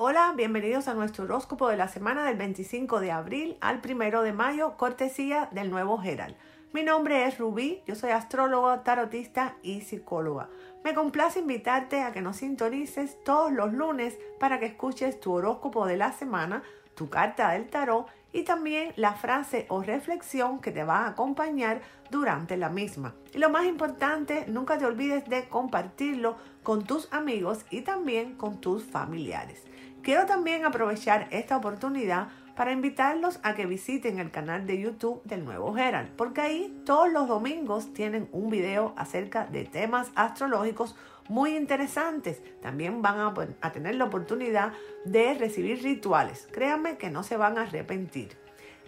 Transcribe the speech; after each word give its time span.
Hola, 0.00 0.32
bienvenidos 0.36 0.86
a 0.86 0.94
nuestro 0.94 1.24
horóscopo 1.24 1.66
de 1.66 1.76
la 1.76 1.88
semana 1.88 2.24
del 2.24 2.36
25 2.36 3.00
de 3.00 3.10
abril 3.10 3.56
al 3.60 3.80
1 3.84 4.22
de 4.22 4.32
mayo, 4.32 4.76
cortesía 4.76 5.48
del 5.50 5.72
nuevo 5.72 5.98
Gerald. 5.98 6.36
Mi 6.72 6.84
nombre 6.84 7.26
es 7.26 7.36
Rubí, 7.36 7.82
yo 7.84 7.96
soy 7.96 8.10
astróloga, 8.10 8.84
tarotista 8.84 9.56
y 9.60 9.80
psicóloga. 9.80 10.50
Me 10.84 10.94
complace 10.94 11.40
invitarte 11.40 12.02
a 12.02 12.12
que 12.12 12.20
nos 12.20 12.36
sintonices 12.36 13.16
todos 13.24 13.50
los 13.50 13.72
lunes 13.72 14.16
para 14.38 14.60
que 14.60 14.66
escuches 14.66 15.18
tu 15.18 15.32
horóscopo 15.32 15.84
de 15.84 15.96
la 15.96 16.12
semana, 16.12 16.62
tu 16.94 17.10
carta 17.10 17.50
del 17.50 17.68
tarot 17.68 18.06
y 18.32 18.44
también 18.44 18.92
la 18.94 19.14
frase 19.14 19.66
o 19.68 19.82
reflexión 19.82 20.60
que 20.60 20.70
te 20.70 20.84
va 20.84 20.98
a 20.98 21.08
acompañar 21.08 21.80
durante 22.08 22.56
la 22.56 22.68
misma. 22.68 23.16
Y 23.34 23.38
lo 23.38 23.50
más 23.50 23.66
importante, 23.66 24.44
nunca 24.46 24.78
te 24.78 24.86
olvides 24.86 25.28
de 25.28 25.48
compartirlo 25.48 26.36
con 26.62 26.84
tus 26.84 27.12
amigos 27.12 27.64
y 27.70 27.80
también 27.80 28.36
con 28.36 28.60
tus 28.60 28.84
familiares. 28.84 29.64
Quiero 30.02 30.26
también 30.26 30.64
aprovechar 30.64 31.28
esta 31.30 31.56
oportunidad 31.56 32.28
para 32.56 32.72
invitarlos 32.72 33.38
a 33.42 33.54
que 33.54 33.66
visiten 33.66 34.18
el 34.18 34.32
canal 34.32 34.66
de 34.66 34.80
YouTube 34.80 35.22
del 35.24 35.44
Nuevo 35.44 35.76
Herald, 35.76 36.10
porque 36.16 36.40
ahí 36.40 36.82
todos 36.84 37.12
los 37.12 37.28
domingos 37.28 37.92
tienen 37.92 38.28
un 38.32 38.50
video 38.50 38.94
acerca 38.96 39.46
de 39.46 39.64
temas 39.64 40.10
astrológicos 40.16 40.96
muy 41.28 41.56
interesantes. 41.56 42.42
También 42.60 43.00
van 43.00 43.20
a, 43.20 43.72
tener 43.72 43.94
la 43.94 44.06
oportunidad 44.06 44.72
de 45.04 45.34
recibir 45.34 45.82
rituales. 45.82 46.48
Créanme 46.50 46.96
que 46.96 47.10
no 47.10 47.22
se 47.22 47.36
van 47.36 47.58
a 47.58 47.62
arrepentir. 47.62 48.36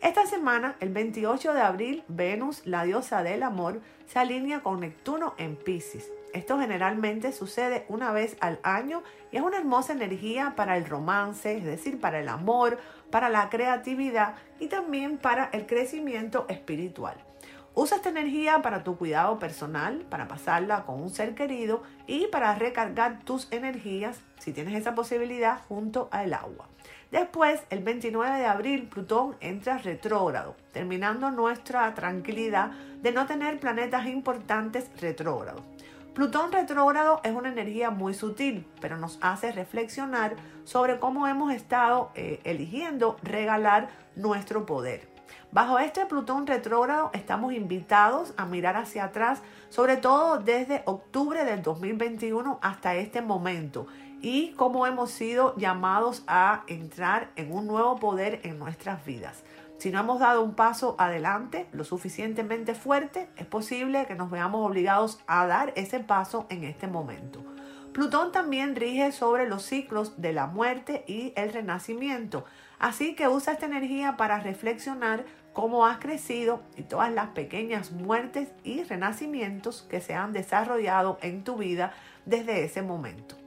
Esta 0.03 0.27
semana, 0.27 0.77
el 0.81 0.89
28 0.89 1.53
de 1.53 1.61
abril, 1.61 2.05
Venus, 2.09 2.67
la 2.67 2.85
diosa 2.85 3.23
del 3.23 3.43
amor, 3.43 3.81
se 4.07 4.19
alinea 4.19 4.63
con 4.63 4.81
Neptuno 4.81 5.35
en 5.37 5.57
Pisces. 5.57 6.11
Esto 6.33 6.59
generalmente 6.59 7.33
sucede 7.33 7.85
una 7.89 8.13
vez 8.13 8.37
al 8.41 8.61
año 8.63 9.03
y 9.33 9.37
es 9.37 9.43
una 9.43 9.59
hermosa 9.59 9.93
energía 9.93 10.55
para 10.57 10.77
el 10.77 10.87
romance, 10.87 11.57
es 11.57 11.65
decir, 11.65 12.01
para 12.01 12.21
el 12.21 12.29
amor, 12.29 12.79
para 13.11 13.29
la 13.29 13.49
creatividad 13.49 14.35
y 14.61 14.69
también 14.69 15.19
para 15.19 15.51
el 15.53 15.67
crecimiento 15.67 16.47
espiritual. 16.49 17.17
Usa 17.75 17.97
esta 17.97 18.09
energía 18.09 18.63
para 18.63 18.83
tu 18.85 18.97
cuidado 18.97 19.39
personal, 19.39 20.05
para 20.11 20.29
pasarla 20.29 20.85
con 20.85 21.01
un 21.01 21.11
ser 21.11 21.35
querido 21.35 21.83
y 22.07 22.27
para 22.27 22.55
recargar 22.55 23.21
tus 23.25 23.49
energías, 23.53 24.21
si 24.39 24.53
tienes 24.53 24.75
esa 24.75 24.95
posibilidad, 24.95 25.61
junto 25.69 26.09
al 26.11 26.35
agua. 26.35 26.69
Después, 27.11 27.61
el 27.71 27.83
29 27.83 28.39
de 28.39 28.47
abril, 28.47 28.89
Plutón 28.89 29.37
entra 29.41 29.79
retrógrado, 29.79 30.57
terminando 30.73 31.31
nuestra 31.31 31.93
tranquilidad 31.95 32.71
de 33.03 33.13
no 33.13 33.27
tener 33.27 33.59
planetas 33.59 34.07
importantes 34.07 34.89
retrógrados. 35.01 35.63
Plutón 36.15 36.51
retrógrado 36.51 37.21
es 37.23 37.33
una 37.33 37.51
energía 37.51 37.91
muy 37.91 38.15
sutil, 38.15 38.67
pero 38.81 38.97
nos 38.97 39.19
hace 39.21 39.53
reflexionar 39.53 40.35
sobre 40.65 40.99
cómo 40.99 41.29
hemos 41.29 41.53
estado 41.53 42.11
eh, 42.17 42.41
eligiendo 42.43 43.17
regalar 43.23 43.91
nuestro 44.17 44.67
poder. 44.67 45.09
Bajo 45.53 45.79
este 45.79 46.07
Plutón 46.07 46.49
retrógrado 46.49 47.11
estamos 47.13 47.53
invitados 47.53 48.35
a 48.37 48.45
mirar 48.45 48.77
hacia 48.77 49.05
atrás, 49.05 49.41
sobre 49.69 49.97
todo 49.97 50.39
desde 50.39 50.83
octubre 50.85 51.45
del 51.45 51.63
2021 51.63 52.59
hasta 52.61 52.97
este 52.97 53.23
momento, 53.23 53.87
y 54.21 54.51
cómo 54.55 54.89
hemos 54.89 55.13
sido 55.13 55.57
llamados 55.57 56.25
a 56.27 56.65
entrar 56.67 57.31
en 57.37 57.53
un 57.53 57.69
nuevo 57.69 57.97
poder 57.97 58.41
en 58.43 58.59
nuestras 58.59 59.05
vidas. 59.05 59.45
Si 59.81 59.91
no 59.91 60.01
hemos 60.01 60.21
dado 60.21 60.43
un 60.43 60.53
paso 60.53 60.95
adelante 60.99 61.67
lo 61.73 61.85
suficientemente 61.85 62.75
fuerte, 62.75 63.31
es 63.39 63.47
posible 63.47 64.05
que 64.05 64.15
nos 64.15 64.31
veamos 64.31 64.69
obligados 64.69 65.21
a 65.27 65.47
dar 65.47 65.73
ese 65.75 66.01
paso 66.01 66.45
en 66.51 66.65
este 66.65 66.87
momento. 66.87 67.43
Plutón 67.95 68.31
también 68.31 68.77
rige 68.77 69.11
sobre 69.11 69.49
los 69.49 69.63
ciclos 69.63 70.21
de 70.21 70.35
la 70.35 70.47
muerte 70.47 71.03
y 71.07 71.33
el 71.35 71.51
renacimiento, 71.51 72.45
así 72.79 73.15
que 73.15 73.29
usa 73.29 73.55
esta 73.55 73.65
energía 73.65 74.19
para 74.19 74.39
reflexionar 74.41 75.25
cómo 75.55 75.87
has 75.87 75.97
crecido 75.97 76.61
y 76.77 76.83
todas 76.83 77.11
las 77.11 77.29
pequeñas 77.29 77.91
muertes 77.91 78.51
y 78.63 78.83
renacimientos 78.85 79.87
que 79.89 80.03
se 80.03 80.13
han 80.13 80.35
desarrollado 80.35 81.17
en 81.23 81.43
tu 81.43 81.57
vida 81.57 81.95
desde 82.27 82.65
ese 82.65 82.83
momento. 82.83 83.40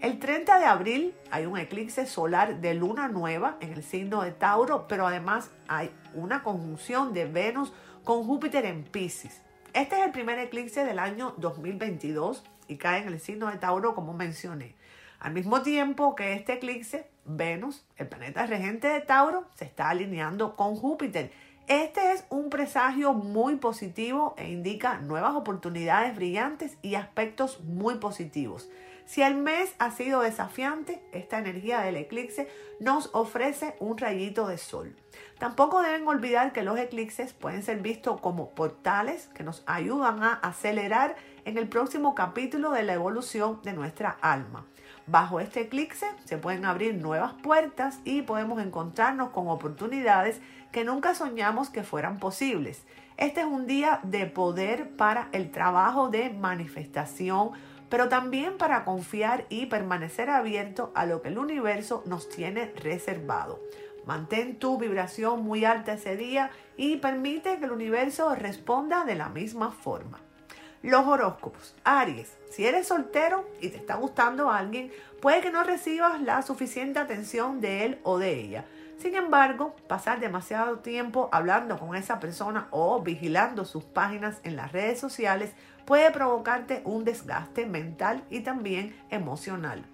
El 0.00 0.20
30 0.20 0.60
de 0.60 0.64
abril 0.64 1.14
hay 1.32 1.46
un 1.46 1.58
eclipse 1.58 2.06
solar 2.06 2.60
de 2.60 2.72
luna 2.74 3.08
nueva 3.08 3.56
en 3.60 3.72
el 3.72 3.82
signo 3.82 4.22
de 4.22 4.30
Tauro, 4.30 4.86
pero 4.86 5.08
además 5.08 5.50
hay 5.66 5.90
una 6.14 6.44
conjunción 6.44 7.12
de 7.12 7.24
Venus 7.24 7.72
con 8.04 8.22
Júpiter 8.22 8.64
en 8.64 8.84
Pisces. 8.84 9.42
Este 9.74 9.98
es 9.98 10.06
el 10.06 10.12
primer 10.12 10.38
eclipse 10.38 10.84
del 10.84 11.00
año 11.00 11.34
2022 11.38 12.44
y 12.68 12.76
cae 12.76 13.02
en 13.02 13.08
el 13.08 13.18
signo 13.18 13.50
de 13.50 13.56
Tauro 13.56 13.96
como 13.96 14.14
mencioné. 14.14 14.76
Al 15.18 15.32
mismo 15.32 15.62
tiempo 15.62 16.14
que 16.14 16.32
este 16.34 16.52
eclipse, 16.52 17.10
Venus, 17.24 17.84
el 17.96 18.06
planeta 18.06 18.46
regente 18.46 18.86
de 18.86 19.00
Tauro, 19.00 19.46
se 19.56 19.64
está 19.64 19.90
alineando 19.90 20.54
con 20.54 20.76
Júpiter. 20.76 21.32
Este 21.66 22.12
es 22.12 22.24
un 22.30 22.50
presagio 22.50 23.14
muy 23.14 23.56
positivo 23.56 24.36
e 24.38 24.48
indica 24.48 25.00
nuevas 25.00 25.34
oportunidades 25.34 26.14
brillantes 26.14 26.78
y 26.82 26.94
aspectos 26.94 27.60
muy 27.64 27.96
positivos. 27.96 28.70
Si 29.08 29.22
el 29.22 29.36
mes 29.36 29.74
ha 29.78 29.90
sido 29.90 30.20
desafiante, 30.20 31.02
esta 31.12 31.38
energía 31.38 31.80
del 31.80 31.96
eclipse 31.96 32.46
nos 32.78 33.08
ofrece 33.14 33.74
un 33.80 33.96
rayito 33.96 34.46
de 34.46 34.58
sol. 34.58 34.94
Tampoco 35.38 35.80
deben 35.80 36.06
olvidar 36.06 36.52
que 36.52 36.62
los 36.62 36.78
eclipses 36.78 37.32
pueden 37.32 37.62
ser 37.62 37.78
vistos 37.78 38.20
como 38.20 38.50
portales 38.50 39.28
que 39.28 39.44
nos 39.44 39.62
ayudan 39.64 40.22
a 40.22 40.34
acelerar 40.34 41.16
en 41.46 41.56
el 41.56 41.70
próximo 41.70 42.14
capítulo 42.14 42.70
de 42.72 42.82
la 42.82 42.92
evolución 42.92 43.62
de 43.62 43.72
nuestra 43.72 44.10
alma. 44.20 44.66
Bajo 45.06 45.40
este 45.40 45.62
eclipse 45.62 46.06
se 46.26 46.36
pueden 46.36 46.66
abrir 46.66 46.94
nuevas 46.96 47.32
puertas 47.32 48.00
y 48.04 48.20
podemos 48.20 48.60
encontrarnos 48.60 49.30
con 49.30 49.48
oportunidades 49.48 50.42
que 50.70 50.84
nunca 50.84 51.14
soñamos 51.14 51.70
que 51.70 51.82
fueran 51.82 52.18
posibles. 52.18 52.84
Este 53.16 53.40
es 53.40 53.46
un 53.46 53.66
día 53.66 54.00
de 54.02 54.26
poder 54.26 54.90
para 54.96 55.28
el 55.32 55.50
trabajo 55.50 56.10
de 56.10 56.28
manifestación, 56.28 57.52
pero 57.88 58.08
también 58.08 58.58
para 58.58 58.84
confiar 58.84 59.46
y 59.48 59.66
permanecer 59.66 60.30
abierto 60.30 60.92
a 60.94 61.06
lo 61.06 61.22
que 61.22 61.28
el 61.28 61.38
universo 61.38 62.02
nos 62.06 62.28
tiene 62.28 62.72
reservado. 62.76 63.60
Mantén 64.06 64.58
tu 64.58 64.78
vibración 64.78 65.42
muy 65.42 65.64
alta 65.64 65.92
ese 65.92 66.16
día 66.16 66.50
y 66.76 66.96
permite 66.96 67.58
que 67.58 67.66
el 67.66 67.72
universo 67.72 68.34
responda 68.34 69.04
de 69.04 69.14
la 69.14 69.28
misma 69.28 69.70
forma. 69.70 70.20
Los 70.82 71.06
horóscopos. 71.06 71.74
Aries, 71.84 72.36
si 72.50 72.64
eres 72.64 72.86
soltero 72.86 73.48
y 73.60 73.68
te 73.68 73.76
está 73.76 73.96
gustando 73.96 74.50
alguien, 74.50 74.92
puede 75.20 75.40
que 75.40 75.50
no 75.50 75.64
recibas 75.64 76.22
la 76.22 76.40
suficiente 76.42 77.00
atención 77.00 77.60
de 77.60 77.84
él 77.84 77.98
o 78.04 78.18
de 78.18 78.32
ella. 78.32 78.64
Sin 78.98 79.14
embargo, 79.14 79.76
pasar 79.88 80.20
demasiado 80.20 80.78
tiempo 80.78 81.28
hablando 81.30 81.78
con 81.78 81.94
esa 81.94 82.18
persona 82.18 82.68
o 82.70 83.00
vigilando 83.02 83.64
sus 83.64 83.84
páginas 83.84 84.40
en 84.42 84.56
las 84.56 84.72
redes 84.72 84.98
sociales 84.98 85.52
puede 85.88 86.10
provocarte 86.10 86.82
un 86.84 87.02
desgaste 87.02 87.64
mental 87.64 88.22
y 88.28 88.40
también 88.40 88.94
emocional. 89.08 89.86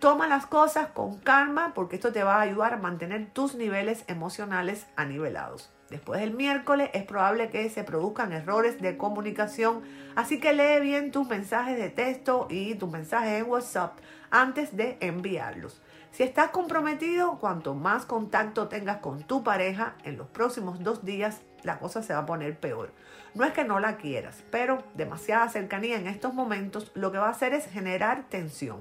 Toma 0.00 0.26
las 0.26 0.44
cosas 0.44 0.88
con 0.88 1.18
calma 1.18 1.72
porque 1.72 1.94
esto 1.94 2.10
te 2.10 2.24
va 2.24 2.38
a 2.38 2.40
ayudar 2.40 2.74
a 2.74 2.78
mantener 2.78 3.30
tus 3.32 3.54
niveles 3.54 4.02
emocionales 4.08 4.88
anivelados. 4.96 5.72
Después 5.88 6.20
del 6.20 6.34
miércoles 6.34 6.90
es 6.94 7.04
probable 7.04 7.48
que 7.48 7.70
se 7.70 7.84
produzcan 7.84 8.32
errores 8.32 8.80
de 8.80 8.96
comunicación, 8.96 9.82
así 10.16 10.40
que 10.40 10.52
lee 10.52 10.80
bien 10.80 11.12
tus 11.12 11.28
mensajes 11.28 11.78
de 11.78 11.90
texto 11.90 12.48
y 12.50 12.74
tus 12.74 12.90
mensajes 12.90 13.40
en 13.40 13.48
WhatsApp 13.48 13.98
antes 14.32 14.76
de 14.76 14.98
enviarlos. 15.00 15.80
Si 16.10 16.24
estás 16.24 16.50
comprometido, 16.50 17.38
cuanto 17.38 17.76
más 17.76 18.04
contacto 18.04 18.66
tengas 18.66 18.96
con 18.96 19.22
tu 19.22 19.44
pareja 19.44 19.94
en 20.02 20.16
los 20.16 20.26
próximos 20.26 20.82
dos 20.82 21.04
días, 21.04 21.42
la 21.62 21.78
cosa 21.78 22.02
se 22.02 22.12
va 22.12 22.20
a 22.20 22.26
poner 22.26 22.58
peor. 22.58 22.92
No 23.34 23.44
es 23.44 23.52
que 23.52 23.64
no 23.64 23.78
la 23.80 23.96
quieras, 23.96 24.42
pero 24.50 24.82
demasiada 24.94 25.48
cercanía 25.48 25.96
en 25.96 26.06
estos 26.06 26.34
momentos 26.34 26.90
lo 26.94 27.12
que 27.12 27.18
va 27.18 27.28
a 27.28 27.30
hacer 27.30 27.54
es 27.54 27.66
generar 27.66 28.24
tensión. 28.28 28.80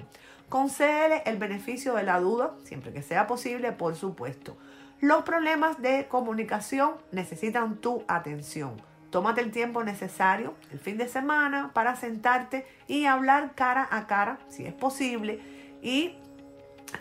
Concédele 0.49 1.21
el 1.25 1.37
beneficio 1.37 1.93
de 1.95 2.03
la 2.03 2.19
duda, 2.19 2.55
siempre 2.63 2.91
que 2.91 3.03
sea 3.03 3.27
posible, 3.27 3.71
por 3.71 3.95
supuesto. 3.95 4.57
Los 4.99 5.23
problemas 5.23 5.81
de 5.81 6.07
comunicación 6.07 6.93
necesitan 7.11 7.77
tu 7.77 8.03
atención. 8.07 8.81
Tómate 9.11 9.41
el 9.41 9.51
tiempo 9.51 9.83
necesario 9.83 10.55
el 10.71 10.79
fin 10.79 10.97
de 10.97 11.07
semana 11.07 11.71
para 11.73 11.95
sentarte 11.95 12.67
y 12.87 13.05
hablar 13.05 13.53
cara 13.55 13.87
a 13.91 14.07
cara, 14.07 14.39
si 14.49 14.65
es 14.65 14.73
posible, 14.73 15.39
y 15.81 16.15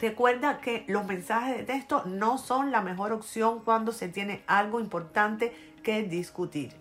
Recuerda 0.00 0.60
que 0.60 0.84
los 0.86 1.06
mensajes 1.06 1.56
de 1.56 1.64
texto 1.64 2.04
no 2.04 2.38
son 2.38 2.70
la 2.70 2.82
mejor 2.82 3.12
opción 3.12 3.60
cuando 3.64 3.92
se 3.92 4.08
tiene 4.08 4.42
algo 4.46 4.80
importante 4.80 5.54
discutir. 5.88 6.72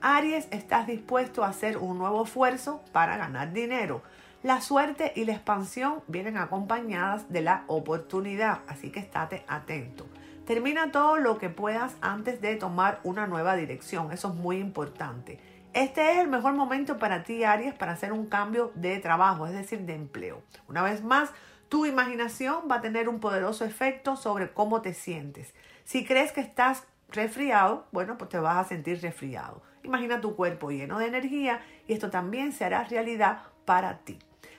Aries, 0.00 0.48
estás 0.50 0.86
dispuesto 0.86 1.44
a 1.44 1.48
hacer 1.48 1.78
un 1.78 1.98
nuevo 1.98 2.24
esfuerzo 2.24 2.82
para 2.92 3.16
ganar 3.16 3.52
dinero. 3.52 4.02
La 4.42 4.60
suerte 4.60 5.12
y 5.16 5.24
la 5.24 5.32
expansión 5.32 6.02
vienen 6.08 6.36
acompañadas 6.36 7.30
de 7.32 7.40
la 7.40 7.64
oportunidad, 7.68 8.60
así 8.68 8.90
que 8.90 9.00
estate 9.00 9.44
atento. 9.48 10.06
Termina 10.46 10.92
todo 10.92 11.16
lo 11.16 11.38
que 11.38 11.48
puedas 11.48 11.96
antes 12.00 12.40
de 12.40 12.56
tomar 12.56 13.00
una 13.02 13.26
nueva 13.26 13.56
dirección, 13.56 14.12
eso 14.12 14.28
es 14.28 14.34
muy 14.34 14.58
importante. 14.58 15.40
Este 15.72 16.12
es 16.12 16.18
el 16.18 16.28
mejor 16.28 16.54
momento 16.54 16.98
para 16.98 17.22
ti, 17.22 17.44
Aries, 17.44 17.74
para 17.74 17.92
hacer 17.92 18.12
un 18.12 18.26
cambio 18.26 18.72
de 18.74 18.98
trabajo, 18.98 19.46
es 19.46 19.52
decir, 19.52 19.80
de 19.80 19.94
empleo. 19.94 20.42
Una 20.68 20.82
vez 20.82 21.02
más, 21.02 21.30
Tu 21.68 21.84
imaginación 21.86 22.68
va 22.70 22.76
a 22.76 22.80
tener 22.80 23.08
un 23.08 23.18
poderoso 23.18 23.64
efecto 23.64 24.16
sobre 24.16 24.52
cómo 24.52 24.82
te 24.82 24.94
sientes. 24.94 25.52
Si 25.84 26.04
crees 26.04 26.30
que 26.30 26.40
estás 26.40 26.84
resfriado, 27.10 27.86
bueno, 27.92 28.18
pues 28.18 28.30
te 28.30 28.38
vas 28.38 28.56
a 28.58 28.68
sentir 28.68 29.00
resfriado. 29.00 29.62
Imagina 29.82 30.20
tu 30.20 30.34
cuerpo 30.34 30.70
lleno 30.70 30.98
de 30.98 31.06
energía 31.06 31.60
y 31.86 31.92
esto 31.92 32.10
también 32.10 32.52
se 32.52 32.64
hará 32.64 32.84
realidad 32.84 33.42
para 33.64 33.98
ti. 33.98 34.18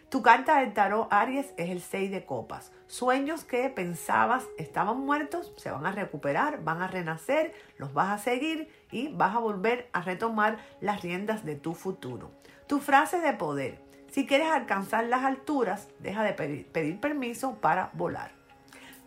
Tu 0.09 0.21
carta 0.21 0.61
del 0.61 0.73
tarot 0.73 1.11
Aries 1.11 1.53
es 1.57 1.69
el 1.69 1.81
6 1.81 2.11
de 2.11 2.25
copas. 2.25 2.71
Sueños 2.87 3.43
que 3.43 3.69
pensabas 3.69 4.45
estaban 4.57 5.01
muertos 5.01 5.51
se 5.57 5.69
van 5.69 5.85
a 5.85 5.91
recuperar, 5.91 6.63
van 6.63 6.81
a 6.81 6.87
renacer, 6.87 7.53
los 7.77 7.93
vas 7.93 8.09
a 8.11 8.23
seguir 8.23 8.69
y 8.89 9.09
vas 9.09 9.35
a 9.35 9.39
volver 9.39 9.89
a 9.91 10.01
retomar 10.01 10.59
las 10.79 11.01
riendas 11.01 11.43
de 11.43 11.57
tu 11.57 11.73
futuro. 11.73 12.31
Tu 12.67 12.79
frase 12.79 13.19
de 13.19 13.33
poder. 13.33 13.81
Si 14.09 14.25
quieres 14.25 14.47
alcanzar 14.47 15.03
las 15.03 15.25
alturas, 15.25 15.89
deja 15.99 16.23
de 16.23 16.31
pedir, 16.31 16.99
permiso 17.01 17.55
para 17.55 17.89
volar. 17.93 18.31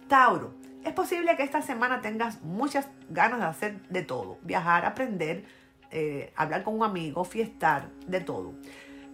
Tauro, 0.06 0.52
es 0.84 0.92
posible 0.92 1.36
que 1.36 1.42
esta 1.42 1.62
semana 1.62 2.00
tengas 2.00 2.42
muchas 2.42 2.88
ganas 3.08 3.40
de 3.40 3.46
hacer 3.46 3.82
de 3.88 4.02
todo, 4.02 4.38
viajar, 4.42 4.86
aprender, 4.86 5.44
eh, 5.90 6.32
hablar 6.36 6.62
con 6.62 6.74
un 6.74 6.84
amigo, 6.84 7.24
fiestar, 7.24 7.88
de 8.06 8.20
todo. 8.20 8.54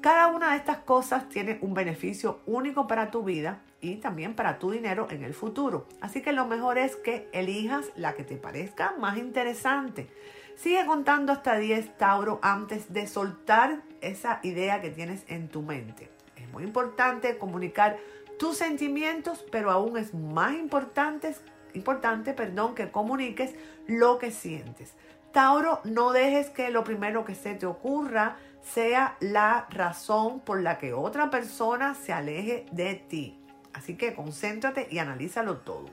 Cada 0.00 0.28
una 0.28 0.52
de 0.52 0.58
estas 0.58 0.78
cosas 0.78 1.28
tiene 1.28 1.58
un 1.62 1.74
beneficio 1.74 2.40
único 2.46 2.86
para 2.86 3.10
tu 3.10 3.24
vida 3.24 3.62
y 3.80 3.96
también 3.96 4.34
para 4.34 4.58
tu 4.58 4.70
dinero 4.70 5.08
en 5.10 5.24
el 5.24 5.34
futuro. 5.34 5.88
Así 6.00 6.22
que 6.22 6.32
lo 6.32 6.46
mejor 6.46 6.78
es 6.78 6.96
que 6.96 7.28
elijas 7.32 7.86
la 7.96 8.14
que 8.14 8.22
te 8.22 8.36
parezca 8.36 8.94
más 8.98 9.18
interesante. 9.18 10.08
Sigue 10.54 10.86
contando 10.86 11.32
hasta 11.32 11.58
10, 11.58 11.98
Tauro, 11.98 12.38
antes 12.42 12.92
de 12.92 13.06
soltar 13.06 13.82
esa 14.00 14.40
idea 14.42 14.80
que 14.80 14.90
tienes 14.90 15.24
en 15.28 15.48
tu 15.48 15.62
mente. 15.62 16.10
Es 16.36 16.48
muy 16.50 16.62
importante 16.62 17.36
comunicar 17.38 17.98
tus 18.38 18.58
sentimientos, 18.58 19.44
pero 19.50 19.70
aún 19.70 19.96
es 19.96 20.14
más 20.14 20.54
importante, 20.54 21.34
importante 21.76 22.32
perdón, 22.32 22.74
que 22.74 22.90
comuniques 22.90 23.54
lo 23.86 24.18
que 24.18 24.30
sientes. 24.30 24.94
Tauro, 25.32 25.80
no 25.84 26.12
dejes 26.12 26.50
que 26.50 26.70
lo 26.70 26.82
primero 26.82 27.24
que 27.24 27.34
se 27.34 27.54
te 27.54 27.66
ocurra 27.66 28.36
sea 28.62 29.16
la 29.20 29.66
razón 29.70 30.40
por 30.40 30.60
la 30.60 30.78
que 30.78 30.92
otra 30.92 31.30
persona 31.30 31.94
se 31.94 32.12
aleje 32.12 32.66
de 32.72 32.94
ti. 32.94 33.38
Así 33.74 33.96
que 33.96 34.14
concéntrate 34.14 34.88
y 34.90 34.98
analízalo 34.98 35.58
todo. 35.58 35.90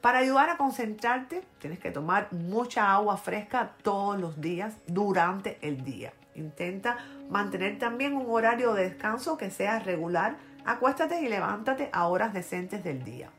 Para 0.00 0.20
ayudar 0.20 0.48
a 0.48 0.56
concentrarte, 0.56 1.42
tienes 1.58 1.78
que 1.80 1.90
tomar 1.90 2.32
mucha 2.32 2.92
agua 2.92 3.16
fresca 3.16 3.72
todos 3.82 4.18
los 4.18 4.40
días 4.40 4.74
durante 4.86 5.58
el 5.60 5.84
día. 5.84 6.12
Intenta 6.34 6.98
mantener 7.28 7.78
también 7.78 8.16
un 8.16 8.26
horario 8.30 8.72
de 8.72 8.84
descanso 8.84 9.36
que 9.36 9.50
sea 9.50 9.80
regular. 9.80 10.36
Acuéstate 10.64 11.20
y 11.20 11.28
levántate 11.28 11.90
a 11.92 12.06
horas 12.06 12.32
decentes 12.32 12.84
del 12.84 13.02
día. 13.04 13.30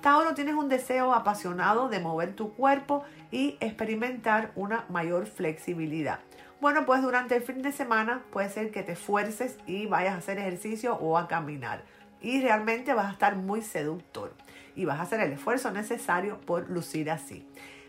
Tauro, 0.00 0.34
tienes 0.34 0.54
un 0.54 0.68
deseo 0.68 1.12
apasionado 1.12 1.88
de 1.88 1.98
mover 1.98 2.36
tu 2.36 2.52
cuerpo 2.54 3.02
y 3.32 3.56
experimentar 3.60 4.52
una 4.54 4.84
mayor 4.88 5.26
flexibilidad. 5.26 6.20
Bueno, 6.60 6.86
pues 6.86 7.02
durante 7.02 7.34
el 7.34 7.42
fin 7.42 7.62
de 7.62 7.72
semana 7.72 8.22
puede 8.30 8.48
ser 8.48 8.70
que 8.70 8.84
te 8.84 8.92
esfuerces 8.92 9.58
y 9.66 9.86
vayas 9.86 10.14
a 10.14 10.18
hacer 10.18 10.38
ejercicio 10.38 10.94
o 10.94 11.18
a 11.18 11.26
caminar. 11.26 11.82
Y 12.20 12.40
realmente 12.40 12.94
vas 12.94 13.06
a 13.06 13.12
estar 13.12 13.34
muy 13.36 13.60
seductor 13.62 14.34
y 14.76 14.84
vas 14.84 15.00
a 15.00 15.02
hacer 15.02 15.20
el 15.20 15.32
esfuerzo 15.32 15.72
necesario 15.72 16.40
por 16.42 16.70
lucir 16.70 17.10
así. 17.10 17.44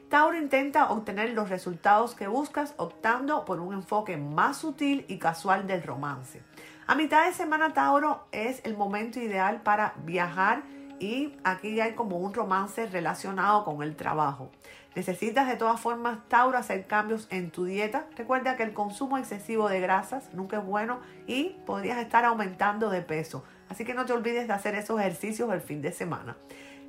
Tauro 0.09 0.35
intenta 0.35 0.89
obtener 0.89 1.33
los 1.33 1.50
resultados 1.50 2.15
que 2.15 2.27
buscas 2.27 2.73
optando 2.77 3.45
por 3.45 3.59
un 3.59 3.73
enfoque 3.73 4.17
más 4.17 4.57
sutil 4.57 5.06
y 5.07 5.19
casual 5.19 5.67
del 5.67 5.83
romance. 5.83 6.41
A 6.88 6.95
mitad 6.95 7.27
de 7.27 7.33
semana 7.33 7.73
Tauro 7.73 8.25
es 8.31 8.61
el 8.65 8.75
momento 8.75 9.19
ideal 9.19 9.61
para 9.61 9.94
viajar 10.06 10.63
y 11.00 11.36
aquí 11.44 11.80
hay 11.80 11.94
como 11.94 12.18
un 12.18 12.34
romance 12.34 12.86
relacionado 12.88 13.63
con 13.63 13.81
el 13.81 13.96
trabajo. 13.96 14.51
Necesitas 14.96 15.48
de 15.48 15.56
todas 15.56 15.80
formas, 15.80 16.19
Tauro, 16.28 16.57
hacer 16.57 16.88
cambios 16.88 17.28
en 17.30 17.51
tu 17.51 17.66
dieta. 17.66 18.07
Recuerda 18.18 18.57
que 18.57 18.63
el 18.63 18.74
consumo 18.74 19.18
excesivo 19.18 19.69
de 19.69 19.80
grasas 19.80 20.34
nunca 20.34 20.57
es 20.57 20.66
bueno 20.66 21.00
y 21.28 21.56
podrías 21.66 22.00
estar 22.00 22.25
aumentando 22.25 22.90
de 22.90 23.01
peso. 23.01 23.44
Así 23.69 23.86
que 23.86 23.94
no 23.94 24.06
te 24.06 24.13
olvides 24.13 24.48
de 24.48 24.54
hacer 24.54 24.75
esos 24.75 25.00
ejercicios 25.00 25.54
el 25.54 25.62
fin 25.62 25.81
de 25.81 25.92
semana. 25.92 26.38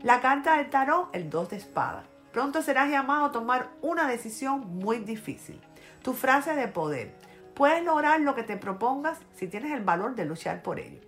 La 0.03 0.21
carta 0.21 0.56
del 0.56 0.71
tarot, 0.71 1.15
el 1.15 1.29
2 1.29 1.51
de 1.51 1.56
espada. 1.56 2.05
Pronto 2.33 2.63
serás 2.63 2.91
llamado 2.91 3.27
a 3.27 3.33
tomar 3.33 3.69
una 3.83 4.09
decisión 4.09 4.79
muy 4.79 4.99
difícil. 5.01 5.61
Tu 6.03 6.15
frase 6.15 6.55
de 6.55 6.69
poder. 6.69 7.15
Puedes 7.55 7.85
lograr 7.85 8.21
lo 8.21 8.35
que 8.35 8.43
te 8.43 8.56
propongas 8.56 9.19
si 9.35 9.47
tienes 9.47 9.73
el 9.73 9.85
valor 9.85 10.15
de 10.15 10.25
luchar 10.25 10.63
por 10.63 10.81
ello. 10.81 11.01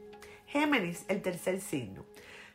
Géminis, 0.47 1.07
el 1.09 1.23
tercer 1.23 1.61
signo. 1.61 2.05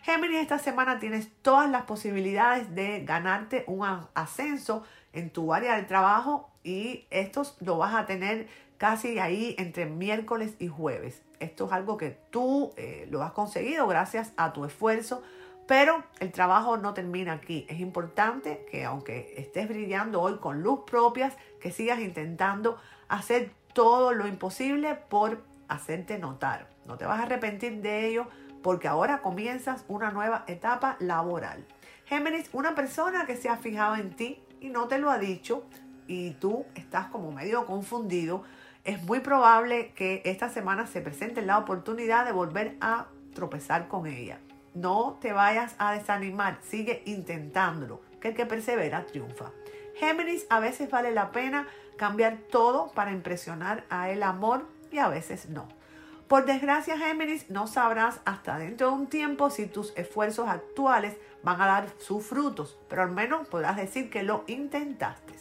Géminis, 0.08 0.40
esta 0.40 0.58
semana 0.58 1.00
tienes 1.00 1.30
todas 1.42 1.70
las 1.70 1.82
posibilidades 1.82 2.74
de 2.74 3.04
ganarte 3.04 3.66
un 3.68 3.86
ascenso 4.14 4.84
en 5.12 5.30
tu 5.30 5.54
área 5.54 5.76
de 5.76 5.84
trabajo 5.84 6.50
y 6.64 7.06
esto 7.10 7.44
lo 7.60 7.78
vas 7.78 7.94
a 7.94 8.06
tener 8.06 8.48
casi 8.78 9.20
ahí 9.20 9.54
entre 9.60 9.86
miércoles 9.86 10.56
y 10.60 10.70
jueves. 10.70 11.24
Esto 11.42 11.66
es 11.66 11.74
algo 11.74 11.98
que 11.98 12.18
tú 12.32 12.72
eh, 12.78 13.06
lo 13.12 13.22
has 13.22 13.34
conseguido 13.34 13.86
gracias 13.86 14.32
a 14.38 14.54
tu 14.54 14.64
esfuerzo, 14.64 15.24
pero 15.68 16.06
el 16.22 16.32
trabajo 16.32 16.78
no 16.78 16.94
termina 16.94 17.34
aquí. 17.34 17.66
Es 17.68 17.82
importante 17.82 18.66
que 18.72 18.86
aunque 18.86 19.34
estés 19.36 19.68
brillando 19.68 20.22
hoy 20.22 20.38
con 20.38 20.64
luz 20.64 20.84
propias, 20.90 21.36
que 21.60 21.74
sigas 21.74 22.00
intentando 22.00 22.78
hacer 23.10 23.52
todo 23.74 24.14
lo 24.14 24.26
imposible 24.26 24.96
por 24.96 25.44
hacerte 25.68 26.18
notar. 26.18 26.70
No 26.86 26.98
te 26.98 27.06
vas 27.06 27.20
a 27.20 27.24
arrepentir 27.24 27.82
de 27.82 28.08
ello 28.08 28.28
porque 28.68 28.90
ahora 28.90 29.22
comienzas 29.22 29.86
una 29.88 30.12
nueva 30.12 30.44
etapa 30.46 30.98
laboral. 31.00 31.66
Géminis, 32.04 32.50
una 32.52 32.76
persona 32.76 33.26
que 33.26 33.38
se 33.38 33.48
ha 33.48 33.56
fijado 33.56 33.96
en 33.96 34.14
ti 34.14 34.44
y 34.60 34.68
no 34.68 34.90
te 34.90 34.98
lo 34.98 35.10
ha 35.10 35.18
dicho 35.18 35.64
y 36.06 36.32
tú 36.32 36.66
estás 36.76 37.08
como 37.08 37.32
medio 37.32 37.66
confundido, 37.66 38.44
es 38.84 39.02
muy 39.04 39.22
probable 39.22 39.94
que 39.94 40.22
esta 40.26 40.50
semana 40.50 40.86
se 40.86 41.00
presente 41.00 41.44
la 41.44 41.60
oportunidad 41.60 42.26
de 42.26 42.34
volver 42.34 42.76
a 42.82 43.08
tropezar 43.34 43.88
con 43.88 44.06
ella. 44.06 44.38
No 44.74 45.18
te 45.22 45.32
vayas 45.32 45.74
a 45.78 45.94
desanimar, 45.94 46.60
sigue 46.62 47.04
intentándolo, 47.06 48.02
que 48.20 48.28
el 48.28 48.36
que 48.36 48.46
persevera 48.46 49.06
triunfa. 49.06 49.54
Géminis, 49.96 50.46
a 50.50 50.60
veces 50.60 50.92
vale 50.92 51.14
la 51.14 51.32
pena 51.32 51.68
cambiar 51.96 52.40
todo 52.52 52.92
para 52.92 53.14
impresionar 53.14 53.86
a 53.90 54.10
el 54.10 54.24
amor 54.24 54.68
y 54.92 54.98
a 54.98 55.08
veces 55.08 55.48
no. 55.48 55.70
Por 56.28 56.46
desgracia, 56.46 56.98
Géminis, 56.98 57.50
no 57.50 57.68
sabrás 57.68 58.20
hasta 58.26 58.58
dentro 58.58 58.90
de 58.90 58.94
un 58.94 59.08
tiempo 59.08 59.50
si 59.50 59.66
tus 59.66 59.94
esfuerzos 59.96 60.50
actuales 60.50 61.16
van 61.42 61.62
a 61.62 61.68
dar 61.68 61.90
sus 62.00 62.26
frutos, 62.26 62.78
pero 62.90 63.04
al 63.04 63.12
menos 63.12 63.48
podrás 63.48 63.78
decir 63.78 64.10
que 64.10 64.24
lo 64.24 64.44
intentaste. 64.48 65.38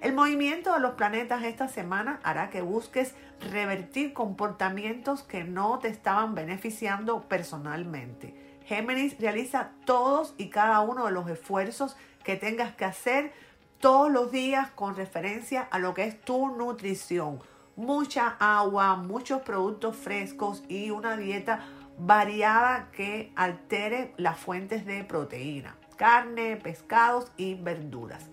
El 0.00 0.12
movimiento 0.12 0.72
de 0.72 0.78
los 0.78 0.92
planetas 0.92 1.42
esta 1.42 1.66
semana 1.66 2.20
hará 2.22 2.50
que 2.50 2.62
busques 2.62 3.16
revertir 3.50 4.12
comportamientos 4.12 5.24
que 5.24 5.42
no 5.42 5.80
te 5.80 5.88
estaban 5.88 6.36
beneficiando 6.36 7.22
personalmente. 7.22 8.60
Géminis 8.64 9.18
realiza 9.18 9.70
todos 9.86 10.34
y 10.38 10.50
cada 10.50 10.80
uno 10.82 11.06
de 11.06 11.12
los 11.12 11.28
esfuerzos 11.28 11.96
que 12.22 12.36
tengas 12.36 12.76
que 12.76 12.84
hacer 12.84 13.32
todos 13.80 14.08
los 14.08 14.30
días 14.30 14.70
con 14.70 14.94
referencia 14.94 15.62
a 15.62 15.80
lo 15.80 15.94
que 15.94 16.04
es 16.04 16.20
tu 16.20 16.48
nutrición. 16.48 17.40
Mucha 17.78 18.34
agua, 18.40 18.96
muchos 18.96 19.42
productos 19.42 19.96
frescos 19.96 20.64
y 20.68 20.90
una 20.90 21.16
dieta 21.16 21.60
variada 21.96 22.90
que 22.90 23.32
altere 23.36 24.14
las 24.16 24.36
fuentes 24.36 24.84
de 24.84 25.04
proteína, 25.04 25.76
carne, 25.96 26.56
pescados 26.56 27.30
y 27.36 27.54
verduras. 27.54 28.30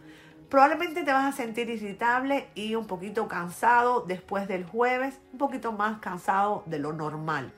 Probablemente 0.49 1.03
te 1.03 1.11
vas 1.11 1.31
a 1.31 1.37
sentir 1.37 1.69
irritable 1.69 2.47
y 2.55 2.73
un 2.73 2.87
poquito 2.87 3.27
cansado 3.27 4.03
después 4.07 4.47
del 4.47 4.65
jueves, 4.65 5.21
un 5.31 5.37
poquito 5.37 5.71
más 5.71 5.99
cansado 5.99 6.63
de 6.65 6.79
lo 6.79 6.91
normal. 6.91 7.53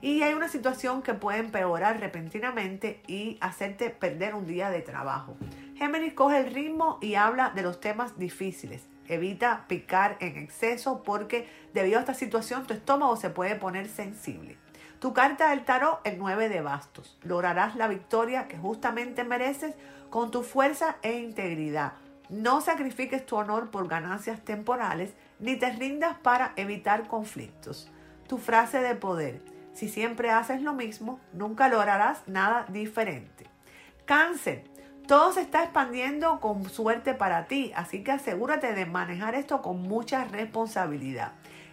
Y 0.00 0.22
hay 0.22 0.34
una 0.34 0.46
situación 0.46 1.02
que 1.02 1.14
puede 1.14 1.40
empeorar 1.40 1.98
repentinamente 1.98 3.02
y 3.08 3.36
hacerte 3.40 3.90
perder 3.90 4.36
un 4.36 4.46
día 4.46 4.70
de 4.70 4.80
trabajo. 4.80 5.36
Géminis 5.74 6.14
coge 6.14 6.38
el 6.38 6.54
ritmo 6.54 6.98
y 7.00 7.16
habla 7.16 7.50
de 7.50 7.62
los 7.62 7.80
temas 7.80 8.16
difíciles. 8.16 8.91
Evita 9.08 9.64
picar 9.68 10.16
en 10.20 10.36
exceso 10.36 11.02
porque 11.02 11.48
debido 11.74 11.98
a 11.98 12.00
esta 12.00 12.14
situación 12.14 12.66
tu 12.66 12.74
estómago 12.74 13.16
se 13.16 13.30
puede 13.30 13.56
poner 13.56 13.88
sensible. 13.88 14.56
Tu 15.00 15.12
carta 15.12 15.50
del 15.50 15.64
tarot, 15.64 16.00
el 16.04 16.18
9 16.18 16.48
de 16.48 16.60
bastos. 16.60 17.18
Lograrás 17.22 17.74
la 17.74 17.88
victoria 17.88 18.46
que 18.46 18.56
justamente 18.56 19.24
mereces 19.24 19.74
con 20.10 20.30
tu 20.30 20.42
fuerza 20.44 20.96
e 21.02 21.18
integridad. 21.18 21.94
No 22.28 22.60
sacrifiques 22.60 23.26
tu 23.26 23.36
honor 23.36 23.70
por 23.70 23.88
ganancias 23.88 24.44
temporales 24.44 25.12
ni 25.40 25.56
te 25.56 25.72
rindas 25.72 26.16
para 26.18 26.52
evitar 26.56 27.08
conflictos. 27.08 27.90
Tu 28.28 28.38
frase 28.38 28.78
de 28.80 28.94
poder. 28.94 29.42
Si 29.74 29.88
siempre 29.88 30.30
haces 30.30 30.62
lo 30.62 30.72
mismo, 30.72 31.18
nunca 31.32 31.68
lograrás 31.68 32.22
nada 32.28 32.64
diferente. 32.68 33.46
Cáncer. 34.04 34.64
Todo 35.06 35.32
se 35.32 35.40
está 35.40 35.64
expandiendo 35.64 36.38
con 36.38 36.68
suerte 36.70 37.12
para 37.12 37.46
ti, 37.46 37.72
así 37.74 38.04
que 38.04 38.12
asegúrate 38.12 38.72
de 38.72 38.86
manejar 38.86 39.34
esto 39.34 39.60
con 39.60 39.82
mucha 39.82 40.24
responsabilidad. 40.24 41.32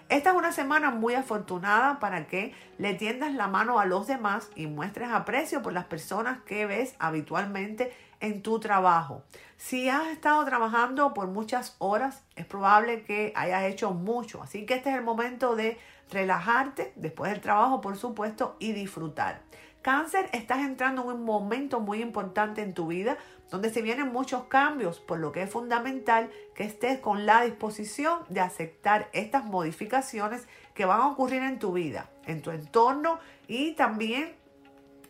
Esta 0.10 0.32
es 0.32 0.36
una 0.36 0.52
semana 0.52 0.90
muy 0.90 1.14
afortunada 1.14 2.00
para 2.00 2.26
que 2.26 2.56
le 2.80 2.96
tiendas 2.96 3.32
la 3.36 3.48
mano 3.48 3.80
a 3.80 3.86
los 3.86 4.08
demás 4.08 4.50
y 4.56 4.66
muestres 4.66 5.10
aprecio 5.12 5.62
por 5.62 5.74
las 5.74 5.86
personas 5.86 6.40
que 6.42 6.66
ves 6.66 6.96
habitualmente 6.98 7.94
en 8.20 8.42
tu 8.42 8.60
trabajo. 8.60 9.22
Si 9.58 9.88
has 9.88 10.08
estado 10.08 10.44
trabajando 10.46 11.14
por 11.14 11.28
muchas 11.28 11.76
horas, 11.78 12.24
es 12.36 12.48
probable 12.48 13.04
que 13.04 13.32
hayas 13.36 13.64
hecho 13.66 13.92
mucho. 13.92 14.42
Así 14.42 14.66
que 14.66 14.74
este 14.74 14.90
es 14.90 14.96
el 14.96 15.04
momento 15.04 15.56
de 15.56 15.78
relajarte 16.10 16.94
después 16.96 17.32
del 17.32 17.42
trabajo, 17.42 17.80
por 17.80 17.96
supuesto, 17.96 18.56
y 18.58 18.72
disfrutar. 18.72 19.42
Cáncer, 19.82 20.30
estás 20.34 20.60
entrando 20.60 21.04
en 21.04 21.08
un 21.08 21.24
momento 21.24 21.80
muy 21.80 22.02
importante 22.02 22.62
en 22.62 22.74
tu 22.74 22.88
vida 22.88 23.18
donde 23.50 23.70
se 23.70 23.82
vienen 23.82 24.12
muchos 24.12 24.44
cambios, 24.44 25.00
por 25.00 25.20
lo 25.20 25.32
que 25.32 25.44
es 25.44 25.50
fundamental 25.50 26.30
que 26.54 26.66
estés 26.66 27.00
con 27.00 27.26
la 27.26 27.44
disposición 27.44 28.20
de 28.28 28.42
aceptar 28.42 29.10
estas 29.14 29.46
modificaciones 29.46 30.48
que 30.74 30.86
van 30.86 31.00
a 31.00 31.08
ocurrir 31.08 31.44
en 31.44 31.60
tu 31.60 31.72
vida, 31.72 32.10
en 32.26 32.42
tu 32.42 32.52
entorno 32.52 33.20
y 33.48 33.72
también 33.72 34.36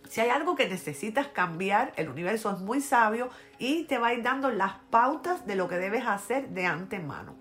si 0.08 0.22
hay 0.22 0.30
algo 0.30 0.56
que 0.56 0.68
necesitas 0.68 1.28
cambiar, 1.28 1.94
el 1.96 2.10
universo 2.10 2.52
es 2.52 2.60
muy 2.60 2.82
sabio 2.82 3.30
y 3.58 3.84
te 3.84 3.98
va 3.98 4.08
a 4.08 4.14
ir 4.14 4.24
dando 4.24 4.50
las 4.50 4.74
pautas 4.90 5.46
de 5.46 5.56
lo 5.56 5.68
que 5.68 5.78
debes 5.78 6.06
hacer 6.06 6.50
de 6.50 6.66
antemano. 6.66 7.36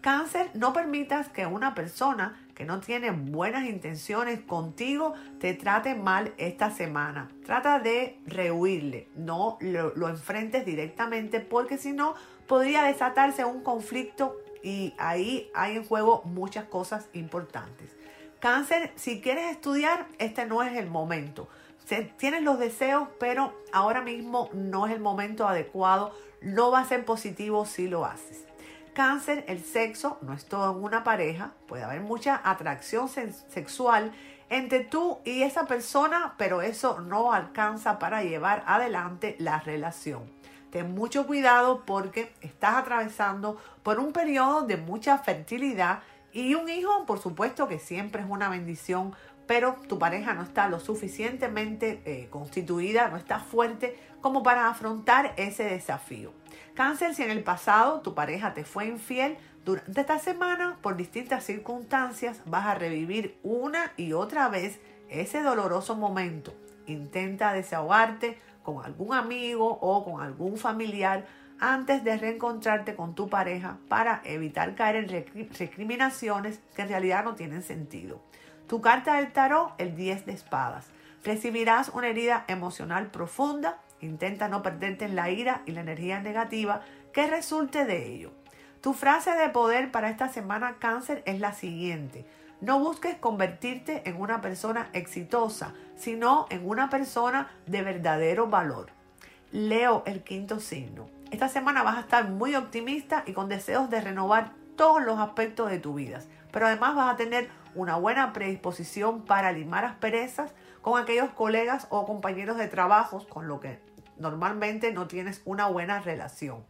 Cáncer, 0.00 0.50
no 0.54 0.72
permitas 0.72 1.28
que 1.28 1.46
una 1.46 1.74
persona 1.74 2.40
que 2.62 2.68
no 2.68 2.78
tiene 2.78 3.10
buenas 3.10 3.64
intenciones 3.64 4.38
contigo 4.38 5.14
te 5.40 5.52
trate 5.52 5.96
mal 5.96 6.32
esta 6.36 6.70
semana. 6.70 7.28
Trata 7.44 7.80
de 7.80 8.20
rehuirle, 8.24 9.08
no 9.16 9.58
lo, 9.60 9.92
lo 9.96 10.08
enfrentes 10.08 10.64
directamente 10.64 11.40
porque 11.40 11.76
si 11.76 11.92
no 11.92 12.14
podría 12.46 12.84
desatarse 12.84 13.44
un 13.44 13.64
conflicto 13.64 14.36
y 14.62 14.94
ahí 14.96 15.50
hay 15.54 15.74
en 15.74 15.84
juego 15.84 16.22
muchas 16.24 16.66
cosas 16.66 17.08
importantes. 17.14 17.90
Cáncer, 18.38 18.92
si 18.94 19.20
quieres 19.20 19.50
estudiar, 19.50 20.06
este 20.20 20.46
no 20.46 20.62
es 20.62 20.76
el 20.76 20.88
momento. 20.88 21.48
Tienes 22.16 22.42
los 22.44 22.60
deseos, 22.60 23.08
pero 23.18 23.60
ahora 23.72 24.02
mismo 24.02 24.50
no 24.52 24.86
es 24.86 24.92
el 24.92 25.00
momento 25.00 25.48
adecuado. 25.48 26.14
No 26.40 26.70
va 26.70 26.78
a 26.78 26.84
ser 26.84 27.04
positivo 27.04 27.66
si 27.66 27.88
lo 27.88 28.04
haces. 28.04 28.44
Cáncer, 28.92 29.44
el 29.48 29.64
sexo 29.64 30.18
no 30.20 30.34
es 30.34 30.44
todo 30.44 30.70
en 30.70 30.84
una 30.84 31.02
pareja. 31.02 31.52
Puede 31.66 31.82
haber 31.82 32.02
mucha 32.02 32.40
atracción 32.44 33.08
sexual 33.08 34.12
entre 34.50 34.80
tú 34.80 35.18
y 35.24 35.42
esa 35.42 35.66
persona, 35.66 36.34
pero 36.36 36.60
eso 36.60 37.00
no 37.00 37.32
alcanza 37.32 37.98
para 37.98 38.22
llevar 38.22 38.62
adelante 38.66 39.34
la 39.38 39.60
relación. 39.60 40.24
Ten 40.70 40.94
mucho 40.94 41.26
cuidado 41.26 41.84
porque 41.86 42.34
estás 42.42 42.76
atravesando 42.76 43.56
por 43.82 43.98
un 43.98 44.12
periodo 44.12 44.62
de 44.62 44.76
mucha 44.76 45.16
fertilidad 45.18 46.00
y 46.32 46.54
un 46.54 46.68
hijo, 46.68 47.06
por 47.06 47.18
supuesto 47.18 47.68
que 47.68 47.78
siempre 47.78 48.22
es 48.22 48.28
una 48.28 48.50
bendición, 48.50 49.14
pero 49.46 49.76
tu 49.88 49.98
pareja 49.98 50.34
no 50.34 50.42
está 50.42 50.68
lo 50.68 50.80
suficientemente 50.80 52.02
eh, 52.04 52.28
constituida, 52.30 53.08
no 53.08 53.16
está 53.16 53.38
fuerte 53.38 53.98
como 54.20 54.42
para 54.42 54.68
afrontar 54.68 55.34
ese 55.36 55.64
desafío. 55.64 56.41
Cáncer, 56.74 57.14
si 57.14 57.22
en 57.22 57.30
el 57.30 57.42
pasado 57.42 58.00
tu 58.00 58.14
pareja 58.14 58.54
te 58.54 58.64
fue 58.64 58.86
infiel, 58.86 59.36
durante 59.64 60.00
esta 60.00 60.18
semana, 60.18 60.78
por 60.82 60.96
distintas 60.96 61.44
circunstancias, 61.44 62.40
vas 62.46 62.66
a 62.66 62.74
revivir 62.74 63.38
una 63.42 63.92
y 63.96 64.12
otra 64.12 64.48
vez 64.48 64.80
ese 65.08 65.42
doloroso 65.42 65.94
momento. 65.94 66.52
Intenta 66.86 67.52
desahogarte 67.52 68.38
con 68.62 68.84
algún 68.84 69.14
amigo 69.14 69.78
o 69.80 70.04
con 70.04 70.20
algún 70.20 70.56
familiar 70.56 71.26
antes 71.60 72.02
de 72.02 72.16
reencontrarte 72.16 72.96
con 72.96 73.14
tu 73.14 73.28
pareja 73.28 73.78
para 73.88 74.20
evitar 74.24 74.74
caer 74.74 74.96
en 74.96 75.08
recriminaciones 75.56 76.58
que 76.74 76.82
en 76.82 76.88
realidad 76.88 77.22
no 77.22 77.36
tienen 77.36 77.62
sentido. 77.62 78.20
Tu 78.66 78.80
carta 78.80 79.16
del 79.16 79.32
tarot, 79.32 79.74
el 79.78 79.94
10 79.94 80.26
de 80.26 80.32
espadas. 80.32 80.86
Recibirás 81.24 81.90
una 81.90 82.08
herida 82.08 82.44
emocional 82.48 83.12
profunda. 83.12 83.78
Intenta 84.02 84.48
no 84.48 84.62
perderte 84.62 85.06
en 85.06 85.16
la 85.16 85.30
ira 85.30 85.62
y 85.64 85.72
la 85.72 85.80
energía 85.80 86.20
negativa 86.20 86.82
que 87.12 87.28
resulte 87.28 87.84
de 87.84 88.12
ello. 88.12 88.32
Tu 88.82 88.92
frase 88.92 89.30
de 89.30 89.48
poder 89.48 89.92
para 89.92 90.10
esta 90.10 90.28
semana 90.28 90.76
cáncer 90.80 91.22
es 91.24 91.38
la 91.38 91.52
siguiente. 91.52 92.26
No 92.60 92.80
busques 92.80 93.14
convertirte 93.16 94.02
en 94.08 94.20
una 94.20 94.40
persona 94.40 94.88
exitosa, 94.92 95.72
sino 95.96 96.46
en 96.50 96.68
una 96.68 96.90
persona 96.90 97.48
de 97.66 97.82
verdadero 97.82 98.48
valor. 98.48 98.90
Leo 99.52 100.02
el 100.04 100.22
quinto 100.24 100.58
signo. 100.58 101.08
Esta 101.30 101.48
semana 101.48 101.84
vas 101.84 101.96
a 101.96 102.00
estar 102.00 102.28
muy 102.28 102.56
optimista 102.56 103.22
y 103.24 103.32
con 103.32 103.48
deseos 103.48 103.88
de 103.88 104.00
renovar 104.00 104.52
todos 104.76 105.00
los 105.02 105.20
aspectos 105.20 105.70
de 105.70 105.78
tu 105.78 105.94
vida, 105.94 106.20
pero 106.50 106.66
además 106.66 106.96
vas 106.96 107.14
a 107.14 107.16
tener 107.16 107.48
una 107.74 107.96
buena 107.96 108.32
predisposición 108.32 109.22
para 109.22 109.52
limar 109.52 109.84
asperezas 109.84 110.52
con 110.80 111.00
aquellos 111.00 111.30
colegas 111.30 111.86
o 111.90 112.04
compañeros 112.04 112.58
de 112.58 112.68
trabajo 112.68 113.26
con 113.28 113.46
lo 113.46 113.60
que 113.60 113.78
normalmente 114.18 114.92
no 114.92 115.06
tienes 115.06 115.42
una 115.44 115.66
buena 115.66 116.00
relación. 116.00 116.64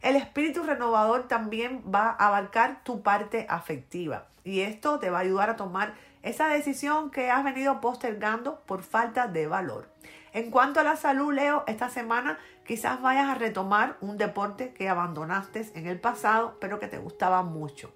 El 0.00 0.16
espíritu 0.16 0.64
renovador 0.64 1.28
también 1.28 1.84
va 1.92 2.10
a 2.10 2.28
abarcar 2.28 2.82
tu 2.82 3.02
parte 3.02 3.46
afectiva 3.48 4.26
y 4.44 4.60
esto 4.60 4.98
te 4.98 5.10
va 5.10 5.18
a 5.18 5.22
ayudar 5.22 5.50
a 5.50 5.56
tomar 5.56 5.94
esa 6.22 6.48
decisión 6.48 7.10
que 7.10 7.30
has 7.30 7.44
venido 7.44 7.80
postergando 7.80 8.60
por 8.66 8.82
falta 8.82 9.28
de 9.28 9.46
valor. 9.46 9.88
En 10.32 10.50
cuanto 10.50 10.80
a 10.80 10.84
la 10.84 10.96
salud, 10.96 11.32
Leo, 11.32 11.64
esta 11.66 11.90
semana 11.90 12.38
quizás 12.66 13.00
vayas 13.02 13.28
a 13.28 13.34
retomar 13.34 13.96
un 14.00 14.16
deporte 14.16 14.72
que 14.72 14.88
abandonaste 14.88 15.70
en 15.74 15.86
el 15.86 16.00
pasado, 16.00 16.56
pero 16.60 16.78
que 16.78 16.88
te 16.88 16.98
gustaba 16.98 17.42
mucho. 17.42 17.92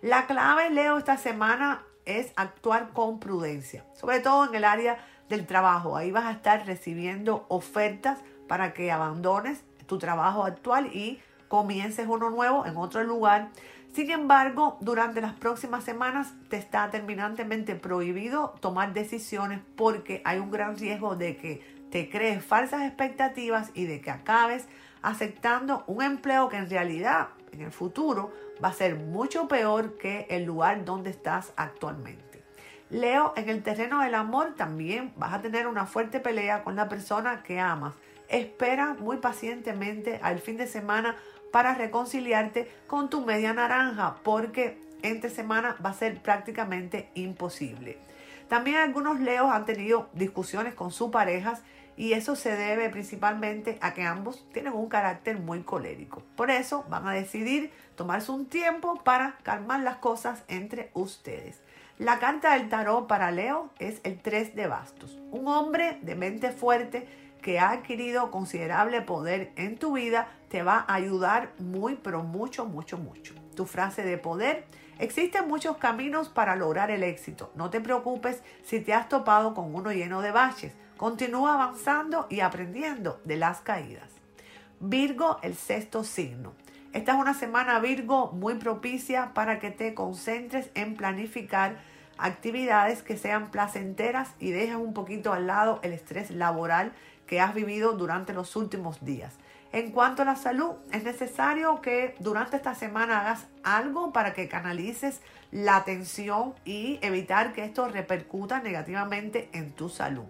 La 0.00 0.26
clave, 0.26 0.70
Leo, 0.70 0.98
esta 0.98 1.16
semana 1.16 1.82
es 2.04 2.32
actuar 2.36 2.90
con 2.92 3.20
prudencia, 3.20 3.84
sobre 3.94 4.20
todo 4.20 4.46
en 4.46 4.54
el 4.54 4.64
área 4.64 4.98
del 5.28 5.46
trabajo. 5.46 5.96
Ahí 5.96 6.10
vas 6.10 6.24
a 6.24 6.32
estar 6.32 6.64
recibiendo 6.66 7.44
ofertas 7.48 8.18
para 8.50 8.74
que 8.74 8.90
abandones 8.90 9.62
tu 9.86 9.98
trabajo 9.98 10.42
actual 10.42 10.86
y 10.86 11.20
comiences 11.46 12.08
uno 12.08 12.30
nuevo 12.30 12.66
en 12.66 12.76
otro 12.76 13.04
lugar. 13.04 13.50
Sin 13.92 14.10
embargo, 14.10 14.76
durante 14.80 15.20
las 15.20 15.34
próximas 15.34 15.84
semanas 15.84 16.32
te 16.48 16.56
está 16.56 16.90
terminantemente 16.90 17.76
prohibido 17.76 18.56
tomar 18.58 18.92
decisiones 18.92 19.60
porque 19.76 20.20
hay 20.24 20.40
un 20.40 20.50
gran 20.50 20.76
riesgo 20.76 21.14
de 21.14 21.36
que 21.36 21.62
te 21.92 22.10
crees 22.10 22.44
falsas 22.44 22.82
expectativas 22.82 23.70
y 23.74 23.84
de 23.84 24.00
que 24.00 24.10
acabes 24.10 24.66
aceptando 25.00 25.84
un 25.86 26.02
empleo 26.02 26.48
que 26.48 26.56
en 26.56 26.68
realidad 26.68 27.28
en 27.52 27.60
el 27.60 27.70
futuro 27.70 28.32
va 28.62 28.70
a 28.70 28.72
ser 28.72 28.96
mucho 28.96 29.46
peor 29.46 29.96
que 29.96 30.26
el 30.28 30.42
lugar 30.42 30.84
donde 30.84 31.10
estás 31.10 31.52
actualmente. 31.54 32.42
Leo, 32.90 33.32
en 33.36 33.48
el 33.48 33.62
terreno 33.62 34.02
del 34.02 34.16
amor 34.16 34.54
también 34.56 35.12
vas 35.14 35.34
a 35.34 35.40
tener 35.40 35.68
una 35.68 35.86
fuerte 35.86 36.18
pelea 36.18 36.64
con 36.64 36.74
la 36.74 36.88
persona 36.88 37.44
que 37.44 37.60
amas. 37.60 37.94
Espera 38.30 38.94
muy 38.94 39.18
pacientemente 39.18 40.20
al 40.22 40.38
fin 40.38 40.56
de 40.56 40.66
semana 40.66 41.16
para 41.52 41.74
reconciliarte 41.74 42.70
con 42.86 43.10
tu 43.10 43.26
media 43.26 43.52
naranja 43.52 44.16
porque 44.22 44.80
entre 45.02 45.30
semana 45.30 45.76
va 45.84 45.90
a 45.90 45.94
ser 45.94 46.22
prácticamente 46.22 47.10
imposible. 47.14 47.98
También 48.48 48.76
algunos 48.76 49.20
leos 49.20 49.50
han 49.52 49.64
tenido 49.64 50.08
discusiones 50.12 50.74
con 50.74 50.92
sus 50.92 51.10
parejas 51.10 51.62
y 51.96 52.12
eso 52.12 52.36
se 52.36 52.56
debe 52.56 52.88
principalmente 52.88 53.78
a 53.80 53.94
que 53.94 54.04
ambos 54.04 54.46
tienen 54.52 54.72
un 54.72 54.88
carácter 54.88 55.38
muy 55.38 55.62
colérico. 55.62 56.22
Por 56.36 56.50
eso 56.50 56.84
van 56.88 57.06
a 57.08 57.12
decidir 57.12 57.72
tomarse 57.96 58.32
un 58.32 58.46
tiempo 58.46 59.02
para 59.02 59.36
calmar 59.42 59.80
las 59.80 59.96
cosas 59.96 60.42
entre 60.48 60.90
ustedes. 60.94 61.60
La 61.98 62.18
carta 62.18 62.54
del 62.54 62.70
tarot 62.70 63.06
para 63.06 63.30
Leo 63.30 63.70
es 63.78 64.00
el 64.04 64.18
3 64.18 64.56
de 64.56 64.66
bastos. 64.66 65.18
Un 65.30 65.48
hombre 65.48 65.98
de 66.00 66.14
mente 66.14 66.50
fuerte 66.52 67.06
que 67.40 67.58
ha 67.58 67.70
adquirido 67.70 68.30
considerable 68.30 69.02
poder 69.02 69.52
en 69.56 69.76
tu 69.78 69.92
vida 69.94 70.28
te 70.48 70.62
va 70.62 70.84
a 70.86 70.94
ayudar 70.94 71.52
muy, 71.58 71.96
pero 71.96 72.22
mucho, 72.22 72.66
mucho, 72.66 72.98
mucho. 72.98 73.34
Tu 73.54 73.66
frase 73.66 74.02
de 74.02 74.18
poder. 74.18 74.64
Existen 74.98 75.48
muchos 75.48 75.76
caminos 75.78 76.28
para 76.28 76.56
lograr 76.56 76.90
el 76.90 77.02
éxito. 77.02 77.50
No 77.54 77.70
te 77.70 77.80
preocupes 77.80 78.42
si 78.62 78.80
te 78.80 78.92
has 78.92 79.08
topado 79.08 79.54
con 79.54 79.74
uno 79.74 79.92
lleno 79.92 80.20
de 80.20 80.30
baches. 80.30 80.74
Continúa 80.96 81.54
avanzando 81.54 82.26
y 82.28 82.40
aprendiendo 82.40 83.20
de 83.24 83.36
las 83.36 83.60
caídas. 83.60 84.10
Virgo, 84.80 85.38
el 85.42 85.54
sexto 85.54 86.04
signo. 86.04 86.52
Esta 86.92 87.12
es 87.12 87.18
una 87.18 87.34
semana 87.34 87.78
Virgo 87.78 88.32
muy 88.32 88.56
propicia 88.56 89.32
para 89.32 89.60
que 89.60 89.70
te 89.70 89.94
concentres 89.94 90.70
en 90.74 90.96
planificar 90.96 91.78
actividades 92.18 93.02
que 93.02 93.16
sean 93.16 93.50
placenteras 93.50 94.34
y 94.38 94.50
dejes 94.50 94.76
un 94.76 94.92
poquito 94.92 95.32
al 95.32 95.46
lado 95.46 95.80
el 95.82 95.92
estrés 95.92 96.30
laboral 96.30 96.92
que 97.30 97.40
has 97.40 97.54
vivido 97.54 97.92
durante 97.92 98.34
los 98.34 98.56
últimos 98.56 99.04
días. 99.04 99.36
En 99.70 99.92
cuanto 99.92 100.22
a 100.22 100.24
la 100.24 100.34
salud, 100.34 100.72
es 100.90 101.04
necesario 101.04 101.80
que 101.80 102.16
durante 102.18 102.56
esta 102.56 102.74
semana 102.74 103.20
hagas 103.20 103.46
algo 103.62 104.12
para 104.12 104.34
que 104.34 104.48
canalices 104.48 105.20
la 105.52 105.84
tensión 105.84 106.54
y 106.64 106.98
evitar 107.02 107.52
que 107.52 107.64
esto 107.64 107.86
repercuta 107.86 108.60
negativamente 108.60 109.48
en 109.52 109.70
tu 109.70 109.88
salud. 109.88 110.24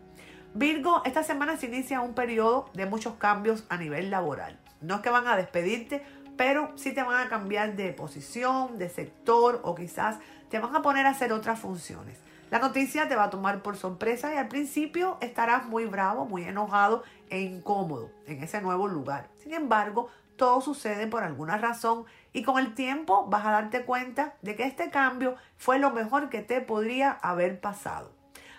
Virgo, 0.52 1.00
esta 1.06 1.22
semana 1.22 1.56
se 1.56 1.68
inicia 1.68 2.02
un 2.02 2.12
periodo 2.12 2.68
de 2.74 2.84
muchos 2.84 3.14
cambios 3.14 3.64
a 3.70 3.78
nivel 3.78 4.10
laboral. 4.10 4.58
No 4.82 4.96
es 4.96 5.00
que 5.00 5.08
van 5.08 5.26
a 5.26 5.36
despedirte, 5.36 6.02
pero 6.36 6.70
sí 6.74 6.92
te 6.92 7.02
van 7.02 7.26
a 7.26 7.30
cambiar 7.30 7.76
de 7.76 7.94
posición, 7.94 8.76
de 8.76 8.90
sector 8.90 9.62
o 9.64 9.74
quizás 9.74 10.18
te 10.50 10.58
van 10.58 10.76
a 10.76 10.82
poner 10.82 11.06
a 11.06 11.10
hacer 11.10 11.32
otras 11.32 11.58
funciones. 11.58 12.18
La 12.50 12.58
noticia 12.58 13.06
te 13.06 13.14
va 13.14 13.24
a 13.24 13.30
tomar 13.30 13.62
por 13.62 13.76
sorpresa 13.76 14.34
y 14.34 14.36
al 14.36 14.48
principio 14.48 15.18
estarás 15.20 15.66
muy 15.66 15.84
bravo, 15.84 16.24
muy 16.24 16.42
enojado 16.42 17.04
e 17.28 17.42
incómodo 17.42 18.10
en 18.26 18.42
ese 18.42 18.60
nuevo 18.60 18.88
lugar. 18.88 19.28
Sin 19.36 19.54
embargo, 19.54 20.08
todo 20.34 20.60
sucede 20.60 21.06
por 21.06 21.22
alguna 21.22 21.58
razón 21.58 22.06
y 22.32 22.42
con 22.42 22.58
el 22.58 22.74
tiempo 22.74 23.26
vas 23.28 23.46
a 23.46 23.52
darte 23.52 23.84
cuenta 23.84 24.34
de 24.42 24.56
que 24.56 24.64
este 24.64 24.90
cambio 24.90 25.36
fue 25.58 25.78
lo 25.78 25.92
mejor 25.92 26.28
que 26.28 26.42
te 26.42 26.60
podría 26.60 27.12
haber 27.12 27.60
pasado. 27.60 28.10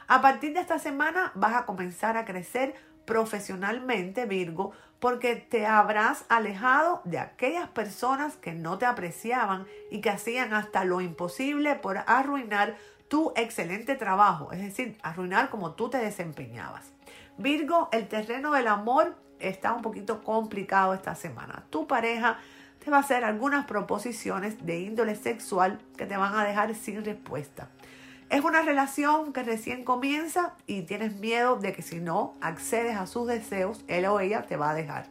A 0.08 0.22
partir 0.22 0.54
de 0.54 0.62
esta 0.62 0.80
semana 0.80 1.34
vas 1.36 1.56
a 1.56 1.66
comenzar 1.66 2.16
a 2.16 2.24
crecer 2.24 2.76
profesionalmente, 3.06 4.26
Virgo, 4.26 4.72
porque 5.02 5.36
te 5.36 5.66
habrás 5.66 6.24
alejado 6.30 7.02
de 7.04 7.20
aquellas 7.20 7.68
personas 7.68 8.38
que 8.38 8.54
no 8.54 8.78
te 8.78 8.86
apreciaban 8.86 9.66
y 9.90 10.00
que 10.00 10.12
hacían 10.12 10.54
hasta 10.54 10.86
lo 10.86 11.02
imposible 11.02 11.76
por 11.76 11.98
arruinar 11.98 12.78
tu 13.12 13.34
excelente 13.36 13.96
trabajo, 13.96 14.54
es 14.54 14.62
decir, 14.62 14.98
arruinar 15.04 15.50
como 15.50 15.74
tú 15.74 15.90
te 15.90 15.98
desempeñabas. 15.98 16.94
Virgo, 17.38 17.90
el 17.92 18.08
terreno 18.08 18.54
del 18.54 18.70
amor 18.70 19.18
está 19.42 19.74
un 19.74 19.82
poquito 19.82 20.24
complicado 20.24 20.94
esta 20.94 21.14
semana. 21.14 21.66
Tu 21.70 21.88
pareja 21.88 22.38
te 22.82 22.90
va 22.90 22.96
a 22.96 23.00
hacer 23.02 23.26
algunas 23.26 23.66
proposiciones 23.66 24.66
de 24.66 24.80
índole 24.80 25.16
sexual 25.16 25.82
que 25.98 26.06
te 26.06 26.16
van 26.16 26.36
a 26.36 26.46
dejar 26.46 26.74
sin 26.74 27.04
respuesta. 27.04 27.68
Es 28.30 28.46
una 28.46 28.62
relación 28.62 29.34
que 29.34 29.44
recién 29.44 29.84
comienza 29.84 30.56
y 30.66 30.84
tienes 30.84 31.18
miedo 31.18 31.58
de 31.58 31.74
que 31.74 31.82
si 31.82 32.00
no 32.00 32.36
accedes 32.40 32.96
a 32.96 33.08
sus 33.08 33.28
deseos, 33.28 33.84
él 33.90 34.06
o 34.06 34.22
ella 34.22 34.44
te 34.44 34.56
va 34.56 34.70
a 34.70 34.74
dejar. 34.74 35.08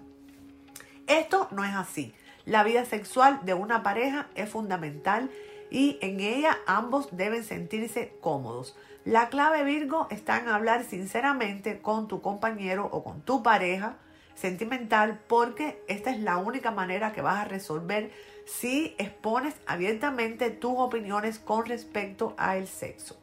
Esto 1.07 1.49
no 1.50 1.66
es 1.66 1.75
así. 1.75 2.14
La 2.47 2.64
vida 2.64 2.87
sexual 2.87 3.40
de 3.42 3.52
una 3.52 3.83
pareja 3.83 4.28
es 4.37 4.49
fundamental 4.49 5.30
y 5.71 5.99
en 6.03 6.21
ella 6.21 6.59
ambos 6.67 7.09
deben 7.12 7.45
sentirse 7.45 8.17
cómodos. 8.21 8.77
La 9.05 9.29
clave 9.29 9.65
Virgo 9.65 10.09
está 10.11 10.39
en 10.39 10.49
hablar 10.49 10.85
sinceramente 10.85 11.81
con 11.81 12.09
tu 12.09 12.21
compañero 12.21 12.89
o 12.93 13.03
con 13.03 13.23
tu 13.23 13.43
pareja 13.43 13.97
sentimental 14.35 15.21
porque 15.29 15.83
esta 15.87 16.11
es 16.11 16.21
la 16.21 16.39
única 16.39 16.71
manera 16.71 17.12
que 17.12 17.23
vas 17.23 17.39
a 17.39 17.49
resolver 17.49 18.11
si 18.47 18.95
expones 18.99 19.55
abiertamente 19.67 20.50
tus 20.50 20.75
opiniones 20.77 21.39
con 21.39 21.67
respecto 21.67 22.35
al 22.37 22.67
sexo. 22.67 23.19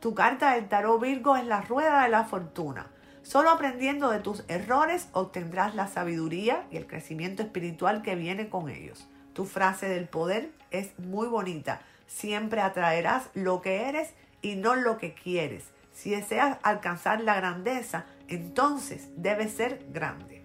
Tu 0.00 0.14
carta 0.14 0.54
del 0.54 0.68
tarot 0.68 1.00
Virgo 1.00 1.36
es 1.36 1.46
la 1.46 1.60
rueda 1.60 2.02
de 2.02 2.08
la 2.08 2.24
fortuna. 2.24 2.88
Solo 3.22 3.50
aprendiendo 3.50 4.10
de 4.10 4.18
tus 4.18 4.44
errores 4.48 5.08
obtendrás 5.12 5.76
la 5.76 5.86
sabiduría 5.86 6.66
y 6.72 6.76
el 6.76 6.88
crecimiento 6.88 7.42
espiritual 7.42 8.02
que 8.02 8.16
viene 8.16 8.48
con 8.48 8.68
ellos. 8.68 9.08
Tu 9.32 9.44
frase 9.44 9.88
del 9.88 10.08
poder 10.08 10.50
es 10.72 10.98
muy 10.98 11.28
bonita 11.28 11.80
siempre 12.06 12.60
atraerás 12.60 13.30
lo 13.34 13.62
que 13.62 13.88
eres 13.88 14.10
y 14.40 14.56
no 14.56 14.74
lo 14.74 14.98
que 14.98 15.14
quieres. 15.14 15.64
Si 15.92 16.10
deseas 16.10 16.58
alcanzar 16.62 17.20
la 17.20 17.34
grandeza, 17.34 18.06
entonces 18.28 19.08
debes 19.16 19.52
ser 19.52 19.84
grande. 19.92 20.42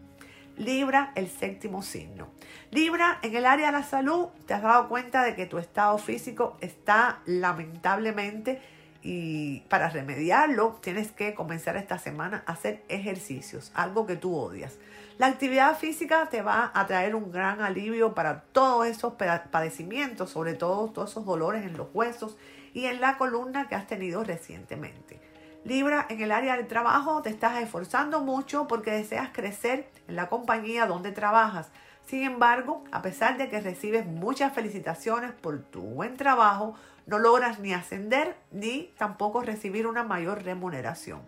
Libra, 0.58 1.12
el 1.16 1.30
séptimo 1.30 1.84
signo. 1.84 2.28
Libra, 2.72 3.20
en 3.22 3.36
el 3.36 3.46
área 3.46 3.68
de 3.68 3.74
la 3.74 3.84
salud, 3.84 4.28
te 4.46 4.54
has 4.54 4.64
dado 4.64 4.90
cuenta 4.90 5.24
de 5.24 5.36
que 5.36 5.46
tu 5.46 5.60
estado 5.60 5.98
físico 6.00 6.58
está 6.62 7.20
lamentablemente 7.26 8.60
y 9.04 9.62
para 9.70 9.90
remediarlo 9.90 10.80
tienes 10.82 11.12
que 11.12 11.34
comenzar 11.36 11.78
esta 11.78 12.00
semana 12.00 12.44
a 12.46 12.54
hacer 12.54 12.84
ejercicios, 12.90 13.72
algo 13.76 14.08
que 14.08 14.16
tú 14.16 14.36
odias. 14.36 14.78
La 15.18 15.26
actividad 15.26 15.76
física 15.76 16.30
te 16.30 16.44
va 16.44 16.72
a 16.76 16.86
traer 16.86 17.16
un 17.16 17.32
gran 17.32 17.62
alivio 17.62 18.14
para 18.14 18.42
todos 18.42 18.86
esos 18.86 19.14
padecimientos, 19.14 20.30
sobre 20.30 20.54
todo 20.54 20.92
todos 20.92 21.10
esos 21.10 21.26
dolores 21.26 21.66
en 21.66 21.76
los 21.76 21.88
huesos 21.92 22.38
y 22.76 22.86
en 22.86 23.02
la 23.02 23.18
columna 23.18 23.68
que 23.68 23.74
has 23.74 23.88
tenido 23.88 24.24
recientemente. 24.24 25.20
Libra, 25.64 26.06
en 26.10 26.22
el 26.22 26.32
área 26.32 26.56
del 26.56 26.68
trabajo 26.68 27.24
te 27.24 27.32
estás 27.32 27.60
esforzando 27.64 28.22
mucho 28.22 28.68
porque 28.68 28.92
deseas 28.92 29.30
crecer 29.34 29.90
en 30.08 30.16
la 30.16 30.30
compañía 30.30 30.86
donde 30.86 31.12
trabajas. 31.12 31.72
Sin 32.06 32.22
embargo, 32.22 32.84
a 32.92 33.02
pesar 33.02 33.40
de 33.40 33.50
que 33.50 33.60
recibes 33.60 34.06
muchas 34.06 34.54
felicitaciones 34.54 35.32
por 35.32 35.64
tu 35.64 35.82
buen 35.82 36.16
trabajo, 36.16 36.76
no 37.08 37.18
logras 37.18 37.58
ni 37.58 37.74
ascender 37.74 38.36
ni 38.52 38.94
tampoco 39.00 39.42
recibir 39.42 39.88
una 39.88 40.04
mayor 40.04 40.44
remuneración. 40.44 41.22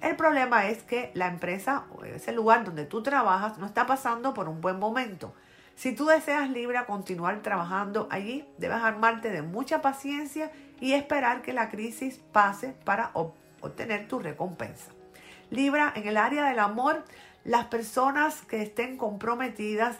El 0.00 0.16
problema 0.16 0.66
es 0.66 0.82
que 0.82 1.10
la 1.14 1.26
empresa 1.26 1.84
o 1.94 2.04
ese 2.04 2.32
lugar 2.32 2.64
donde 2.64 2.86
tú 2.86 3.02
trabajas 3.02 3.58
no 3.58 3.66
está 3.66 3.86
pasando 3.86 4.32
por 4.32 4.48
un 4.48 4.60
buen 4.60 4.78
momento. 4.78 5.34
Si 5.76 5.94
tú 5.94 6.06
deseas 6.06 6.50
Libra 6.50 6.86
continuar 6.86 7.40
trabajando 7.42 8.08
allí, 8.10 8.46
debes 8.58 8.82
armarte 8.82 9.30
de 9.30 9.42
mucha 9.42 9.82
paciencia 9.82 10.50
y 10.80 10.92
esperar 10.92 11.42
que 11.42 11.52
la 11.52 11.68
crisis 11.68 12.18
pase 12.32 12.74
para 12.84 13.12
obtener 13.60 14.08
tu 14.08 14.18
recompensa. 14.18 14.90
Libra, 15.50 15.92
en 15.94 16.06
el 16.06 16.16
área 16.16 16.44
del 16.44 16.58
amor, 16.58 17.04
las 17.44 17.66
personas 17.66 18.42
que 18.42 18.62
estén 18.62 18.96
comprometidas 18.96 19.96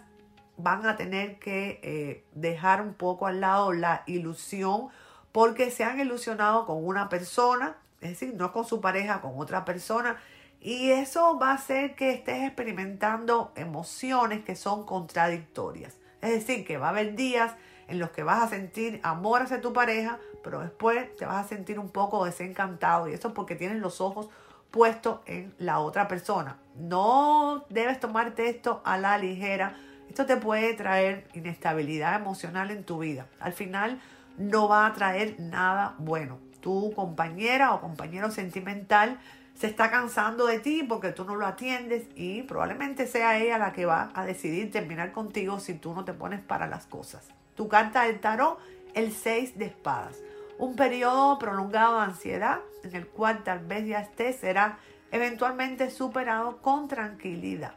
van 0.57 0.87
a 0.87 0.97
tener 0.97 1.39
que 1.39 1.81
eh, 1.83 2.25
dejar 2.35 2.83
un 2.83 2.95
poco 2.95 3.27
al 3.27 3.41
lado 3.41 3.73
la 3.73 4.03
ilusión 4.07 4.89
porque 5.33 5.71
se 5.71 5.85
han 5.85 6.01
ilusionado 6.01 6.67
con 6.67 6.85
una 6.85 7.09
persona, 7.09 7.77
es 8.01 8.11
decir, 8.11 8.35
no 8.35 8.53
con 8.53 8.65
su 8.65 8.81
pareja, 8.81 9.21
con 9.21 9.33
otra 9.37 9.65
persona. 9.65 10.17
Y 10.61 10.91
eso 10.91 11.39
va 11.39 11.53
a 11.53 11.55
hacer 11.55 11.95
que 11.95 12.11
estés 12.11 12.45
experimentando 12.45 13.53
emociones 13.57 14.45
que 14.45 14.57
son 14.57 14.85
contradictorias. 14.85 15.97
Es 16.21 16.33
decir, 16.33 16.67
que 16.67 16.77
va 16.77 16.89
a 16.89 16.91
haber 16.91 17.15
días 17.15 17.55
en 17.89 17.99
los 17.99 18.11
que 18.11 18.23
vas 18.23 18.43
a 18.43 18.49
sentir 18.49 19.01
amor 19.03 19.43
hacia 19.43 19.61
tu 19.61 19.73
pareja, 19.73 20.19
pero 20.45 20.61
después 20.61 21.15
te 21.17 21.27
vas 21.27 21.45
a 21.45 21.49
sentir 21.49 21.79
un 21.79 21.89
poco 21.89 22.25
desencantado. 22.25 23.09
Y 23.09 23.15
eso 23.15 23.29
es 23.29 23.35
porque 23.35 23.57
tienes 23.57 23.79
los 23.79 24.01
ojos 24.01 24.29
puestos 24.71 25.21
en 25.27 25.55
la 25.59 25.81
otra 25.81 26.09
persona. 26.09 26.59
No 26.77 27.65
debes 27.69 27.99
tomarte 27.99 28.49
esto 28.49 28.81
a 28.85 28.99
la 28.99 29.19
ligera. 29.19 29.77
Esto 30.09 30.27
te 30.27 30.37
puede 30.37 30.75
traer 30.75 31.29
inestabilidad 31.35 32.15
emocional 32.17 32.71
en 32.71 32.85
tu 32.85 32.99
vida. 32.99 33.27
Al 33.41 33.53
final, 33.53 34.01
no 34.39 34.69
va 34.69 34.87
a 34.87 34.93
traer 34.93 35.39
nada 35.39 35.95
bueno. 35.99 36.39
Tu 36.61 36.93
compañera 36.95 37.75
o 37.75 37.81
compañero 37.81 38.31
sentimental 38.31 39.19
se 39.55 39.67
está 39.67 39.91
cansando 39.91 40.47
de 40.47 40.59
ti 40.59 40.83
porque 40.89 41.13
tú 41.13 41.25
no 41.25 41.37
lo 41.37 41.47
atiendes 41.47 42.07
y 42.15 42.43
probablemente 42.43 43.07
sea 43.07 43.39
ella 43.39 43.59
la 43.59 43.73
que 43.73 43.85
va 43.85 44.11
a 44.15 44.25
decidir 44.25 44.71
terminar 44.71 45.13
contigo 45.13 45.61
si 45.61 45.75
tú 45.75 45.93
no 45.93 46.05
te 46.05 46.15
pones 46.15 46.41
para 46.41 46.67
las 46.67 46.87
cosas. 46.87 47.29
Tu 47.57 47.69
carta 47.69 48.05
del 48.05 48.21
tarot, 48.21 48.59
el 48.95 49.13
6 49.13 49.59
de 49.59 49.67
espadas. 49.67 50.17
Un 50.59 50.77
periodo 50.77 51.39
prolongado 51.39 51.97
de 51.97 52.05
ansiedad 52.05 52.61
en 52.85 52.95
el 52.95 53.07
cual 53.07 53.43
tal 53.45 53.61
vez 53.61 53.87
ya 53.87 54.01
estés 54.01 54.37
será 54.37 54.79
eventualmente 55.11 55.91
superado 55.91 56.59
con 56.63 56.89
tranquilidad. 56.89 57.75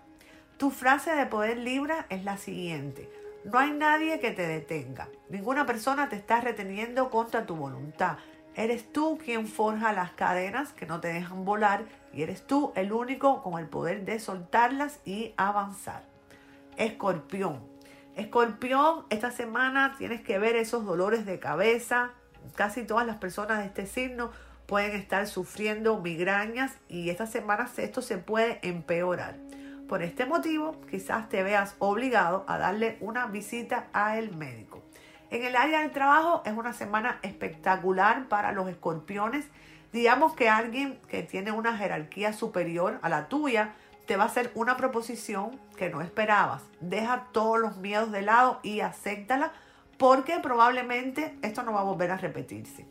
Tu 0.57 0.69
frase 0.69 1.11
de 1.15 1.25
poder 1.25 1.57
libra 1.57 2.05
es 2.09 2.23
la 2.23 2.37
siguiente. 2.37 3.09
No 3.43 3.59
hay 3.59 3.71
nadie 3.71 4.19
que 4.19 4.31
te 4.31 4.47
detenga. 4.47 5.09
Ninguna 5.29 5.65
persona 5.65 6.07
te 6.07 6.15
está 6.15 6.39
reteniendo 6.39 7.09
contra 7.09 7.45
tu 7.45 7.55
voluntad. 7.55 8.17
Eres 8.55 8.91
tú 8.91 9.17
quien 9.17 9.47
forja 9.47 9.93
las 9.93 10.11
cadenas 10.11 10.73
que 10.73 10.85
no 10.85 10.99
te 10.99 11.07
dejan 11.07 11.43
volar 11.43 11.85
y 12.13 12.21
eres 12.21 12.45
tú 12.45 12.71
el 12.75 12.91
único 12.91 13.41
con 13.41 13.59
el 13.59 13.67
poder 13.67 14.05
de 14.05 14.19
soltarlas 14.19 14.99
y 15.05 15.33
avanzar. 15.37 16.03
Escorpión. 16.77 17.61
Escorpión, 18.15 19.05
esta 19.09 19.31
semana 19.31 19.95
tienes 19.97 20.21
que 20.21 20.37
ver 20.37 20.55
esos 20.55 20.85
dolores 20.85 21.25
de 21.25 21.39
cabeza. 21.39 22.11
Casi 22.55 22.83
todas 22.83 23.07
las 23.07 23.17
personas 23.17 23.59
de 23.59 23.65
este 23.65 23.87
signo 23.87 24.29
pueden 24.67 24.91
estar 24.91 25.25
sufriendo 25.27 25.99
migrañas 25.99 26.77
y 26.87 27.09
esta 27.09 27.25
semana 27.25 27.67
esto 27.77 28.03
se 28.03 28.19
puede 28.19 28.59
empeorar. 28.61 29.35
Por 29.87 30.03
este 30.03 30.25
motivo, 30.25 30.79
quizás 30.89 31.27
te 31.27 31.41
veas 31.41 31.75
obligado 31.79 32.45
a 32.47 32.59
darle 32.59 32.97
una 33.01 33.25
visita 33.27 33.87
al 33.93 34.35
médico. 34.35 34.83
En 35.33 35.43
el 35.43 35.55
área 35.55 35.79
del 35.79 35.89
trabajo 35.89 36.43
es 36.45 36.53
una 36.53 36.73
semana 36.73 37.17
espectacular 37.23 38.27
para 38.27 38.51
los 38.51 38.69
escorpiones. 38.69 39.47
Digamos 39.91 40.35
que 40.35 40.47
alguien 40.47 40.99
que 41.07 41.23
tiene 41.23 41.51
una 41.51 41.75
jerarquía 41.75 42.33
superior 42.33 42.99
a 43.01 43.09
la 43.09 43.29
tuya 43.29 43.73
te 44.05 44.15
va 44.15 44.25
a 44.25 44.27
hacer 44.27 44.51
una 44.53 44.77
proposición 44.77 45.59
que 45.75 45.89
no 45.89 46.01
esperabas. 46.01 46.61
Deja 46.81 47.29
todos 47.31 47.59
los 47.59 47.77
miedos 47.77 48.11
de 48.11 48.21
lado 48.21 48.59
y 48.61 48.81
acéptala 48.81 49.53
porque 49.97 50.37
probablemente 50.37 51.35
esto 51.41 51.63
no 51.63 51.73
va 51.73 51.79
a 51.79 51.85
volver 51.85 52.11
a 52.11 52.17
repetirse. 52.17 52.85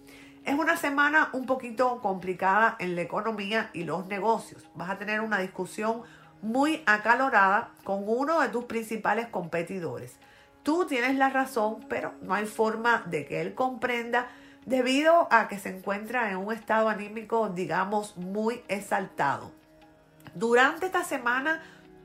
Es 0.45 0.59
una 0.59 0.77
semana 0.77 1.29
un 1.35 1.47
poquito 1.47 2.01
complicada 2.01 2.75
en 2.81 2.97
la 2.97 3.03
economía 3.03 3.71
y 3.73 3.85
los 3.85 4.09
negocios. 4.09 4.69
Vas 4.75 4.91
a 4.91 4.99
tener 4.99 5.21
una 5.21 5.39
discusión 5.39 6.03
muy 6.41 6.83
acalorada 6.87 7.71
con 7.85 8.03
uno 8.05 8.41
de 8.41 8.49
tus 8.49 8.65
principales 8.65 9.29
competidores. 9.29 10.19
Tú 10.63 10.87
tienes 10.87 11.17
la 11.17 11.31
razón, 11.31 11.85
pero 11.89 12.13
no 12.23 12.35
hay 12.35 12.47
forma 12.47 13.03
de 13.07 13.27
que 13.27 13.41
él 13.41 13.55
comprenda 13.55 14.29
debido 14.67 15.27
a 15.31 15.49
que 15.49 15.59
se 15.59 15.71
encuentra 15.71 16.31
en 16.31 16.37
un 16.37 16.53
estado 16.53 16.89
anímico, 16.89 17.49
digamos, 17.49 18.17
muy 18.17 18.63
exaltado. 18.69 19.51
Durante 20.35 20.87
esta 20.87 21.05
semana, 21.05 21.63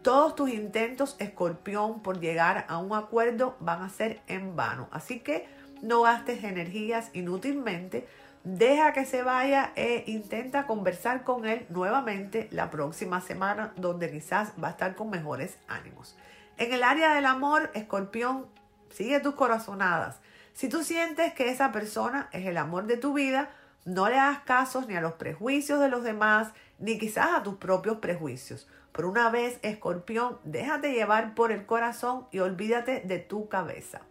Todos 0.07 0.35
tus 0.35 0.49
intentos, 0.51 1.17
escorpión, 1.19 2.01
por 2.01 2.21
llegar 2.21 2.65
a 2.69 2.77
un 2.77 2.93
acuerdo 2.93 3.57
van 3.59 3.81
a 3.81 3.89
ser 3.89 4.21
en 4.27 4.55
vano. 4.55 4.87
Así 4.91 5.19
que 5.19 5.49
no 5.81 6.03
gastes 6.03 6.45
energías 6.45 7.09
inútilmente. 7.13 8.07
Deja 8.45 8.93
que 8.93 9.03
se 9.03 9.21
vaya 9.21 9.73
e 9.75 10.05
intenta 10.07 10.65
conversar 10.65 11.25
con 11.25 11.45
él 11.45 11.65
nuevamente 11.67 12.47
la 12.51 12.69
próxima 12.69 13.19
semana, 13.19 13.73
donde 13.75 14.09
quizás 14.09 14.53
va 14.63 14.69
a 14.69 14.71
estar 14.71 14.95
con 14.95 15.09
mejores 15.09 15.57
ánimos. 15.67 16.15
En 16.57 16.73
el 16.73 16.83
área 16.83 17.13
del 17.13 17.27
amor, 17.27 17.69
escorpión, 17.75 18.47
sigue 18.89 19.19
tus 19.19 19.35
corazonadas. 19.35 20.19
Si 20.53 20.69
tú 20.69 20.83
sientes 20.83 21.33
que 21.33 21.49
esa 21.49 21.71
persona 21.71 22.29
es 22.31 22.47
el 22.47 22.57
amor 22.57 22.87
de 22.87 22.97
tu 22.97 23.13
vida, 23.13 23.51
no 23.85 24.09
le 24.09 24.17
hagas 24.17 24.39
casos 24.39 24.87
ni 24.87 24.95
a 24.95 25.01
los 25.01 25.13
prejuicios 25.13 25.79
de 25.79 25.89
los 25.89 26.03
demás, 26.03 26.53
ni 26.79 26.97
quizás 26.97 27.27
a 27.35 27.43
tus 27.43 27.57
propios 27.57 27.97
prejuicios. 27.97 28.67
Por 28.91 29.05
una 29.05 29.29
vez, 29.29 29.59
escorpión, 29.61 30.39
déjate 30.45 30.93
llevar 30.93 31.35
por 31.35 31.51
el 31.51 31.67
corazón 31.67 32.27
y 32.31 32.39
olvídate 32.39 33.01
de 33.01 33.19
tu 33.19 33.47
cabeza. 33.49 34.01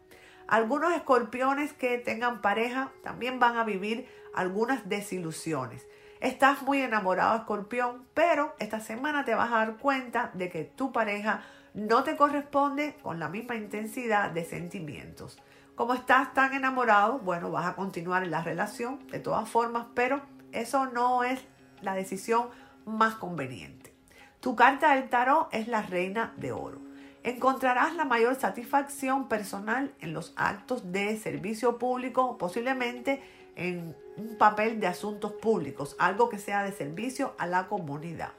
Algunos 0.47 0.93
escorpiones 0.93 1.73
que 1.73 1.99
tengan 1.99 2.43
pareja 2.43 2.93
también 3.03 3.41
van 3.41 3.57
a 3.57 3.65
vivir 3.65 4.09
algunas 4.33 4.89
desilusiones. 4.89 5.85
Estás 6.21 6.63
muy 6.63 6.81
enamorado, 6.81 7.37
escorpión, 7.37 8.07
pero 8.15 8.55
esta 8.61 8.79
semana 8.79 9.25
te 9.25 9.35
vas 9.35 9.51
a 9.51 9.57
dar 9.57 9.77
cuenta 9.79 10.31
de 10.35 10.49
que 10.49 10.63
tu 10.63 10.93
pareja 10.93 11.43
no 11.77 12.05
te 12.05 12.17
corresponde 12.17 12.97
con 13.03 13.21
la 13.21 13.29
misma 13.29 13.55
intensidad 13.55 14.31
de 14.31 14.47
sentimientos. 14.47 15.39
Como 15.75 15.93
estás 15.93 16.33
tan 16.33 16.55
enamorado, 16.55 17.19
bueno, 17.19 17.51
vas 17.51 17.67
a 17.67 17.77
continuar 17.77 18.25
en 18.25 18.31
la 18.31 18.43
relación 18.43 19.07
de 19.09 19.21
todas 19.21 19.47
formas, 19.47 19.85
pero 19.95 20.23
eso 20.53 20.87
no 20.87 21.23
es 21.23 21.39
la 21.83 21.95
decisión 21.95 22.49
más 22.87 23.17
conveniente. 23.17 23.95
Tu 24.41 24.57
carta 24.57 24.95
del 24.95 25.11
tarot 25.11 25.49
es 25.53 25.69
la 25.69 25.83
reina 25.83 26.33
de 26.39 26.53
oro. 26.53 26.81
Encontrarás 27.23 27.95
la 27.95 28.07
mayor 28.07 28.37
satisfacción 28.37 29.29
personal 29.29 29.93
en 30.01 30.15
los 30.15 30.33
actos 30.37 30.93
de 30.93 31.19
servicio 31.19 31.77
público, 31.77 32.39
posiblemente 32.39 33.23
en 33.55 33.95
un 34.17 34.39
papel 34.39 34.81
de 34.81 34.87
asuntos 34.87 35.33
públicos, 35.33 35.95
algo 35.99 36.31
que 36.31 36.39
sea 36.39 36.63
de 36.63 36.73
servicio 36.73 37.35
a 37.37 37.47
la 37.47 37.67
comunidad. 37.67 38.31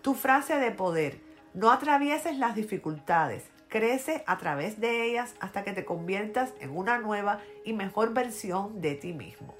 Tu 0.00 0.14
frase 0.14 0.56
de 0.56 0.70
poder, 0.70 1.33
no 1.54 1.70
atravieses 1.70 2.36
las 2.36 2.54
dificultades, 2.54 3.44
crece 3.68 4.22
a 4.26 4.38
través 4.38 4.80
de 4.80 5.04
ellas 5.04 5.34
hasta 5.40 5.64
que 5.64 5.72
te 5.72 5.84
conviertas 5.84 6.52
en 6.60 6.76
una 6.76 6.98
nueva 6.98 7.40
y 7.64 7.72
mejor 7.72 8.12
versión 8.12 8.80
de 8.80 8.94
ti 8.94 9.12
mismo. 9.12 9.54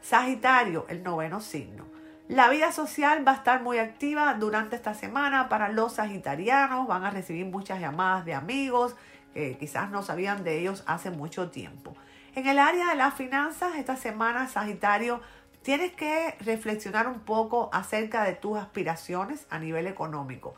Sagitario, 0.00 0.86
el 0.88 1.02
noveno 1.02 1.40
signo. 1.40 1.84
La 2.28 2.48
vida 2.48 2.72
social 2.72 3.26
va 3.26 3.32
a 3.32 3.36
estar 3.36 3.62
muy 3.62 3.78
activa 3.78 4.34
durante 4.34 4.76
esta 4.76 4.94
semana 4.94 5.48
para 5.48 5.68
los 5.68 5.94
sagitarianos. 5.94 6.86
Van 6.86 7.04
a 7.04 7.10
recibir 7.10 7.46
muchas 7.46 7.80
llamadas 7.80 8.24
de 8.24 8.34
amigos 8.34 8.94
que 9.34 9.56
quizás 9.58 9.90
no 9.90 10.02
sabían 10.02 10.44
de 10.44 10.58
ellos 10.60 10.82
hace 10.86 11.10
mucho 11.10 11.50
tiempo. 11.50 11.94
En 12.34 12.46
el 12.46 12.58
área 12.58 12.88
de 12.88 12.94
las 12.94 13.14
finanzas, 13.14 13.74
esta 13.76 13.96
semana, 13.96 14.48
Sagitario, 14.48 15.20
tienes 15.62 15.92
que 15.92 16.34
reflexionar 16.40 17.06
un 17.06 17.20
poco 17.20 17.68
acerca 17.72 18.24
de 18.24 18.32
tus 18.32 18.56
aspiraciones 18.56 19.46
a 19.50 19.58
nivel 19.58 19.86
económico. 19.86 20.54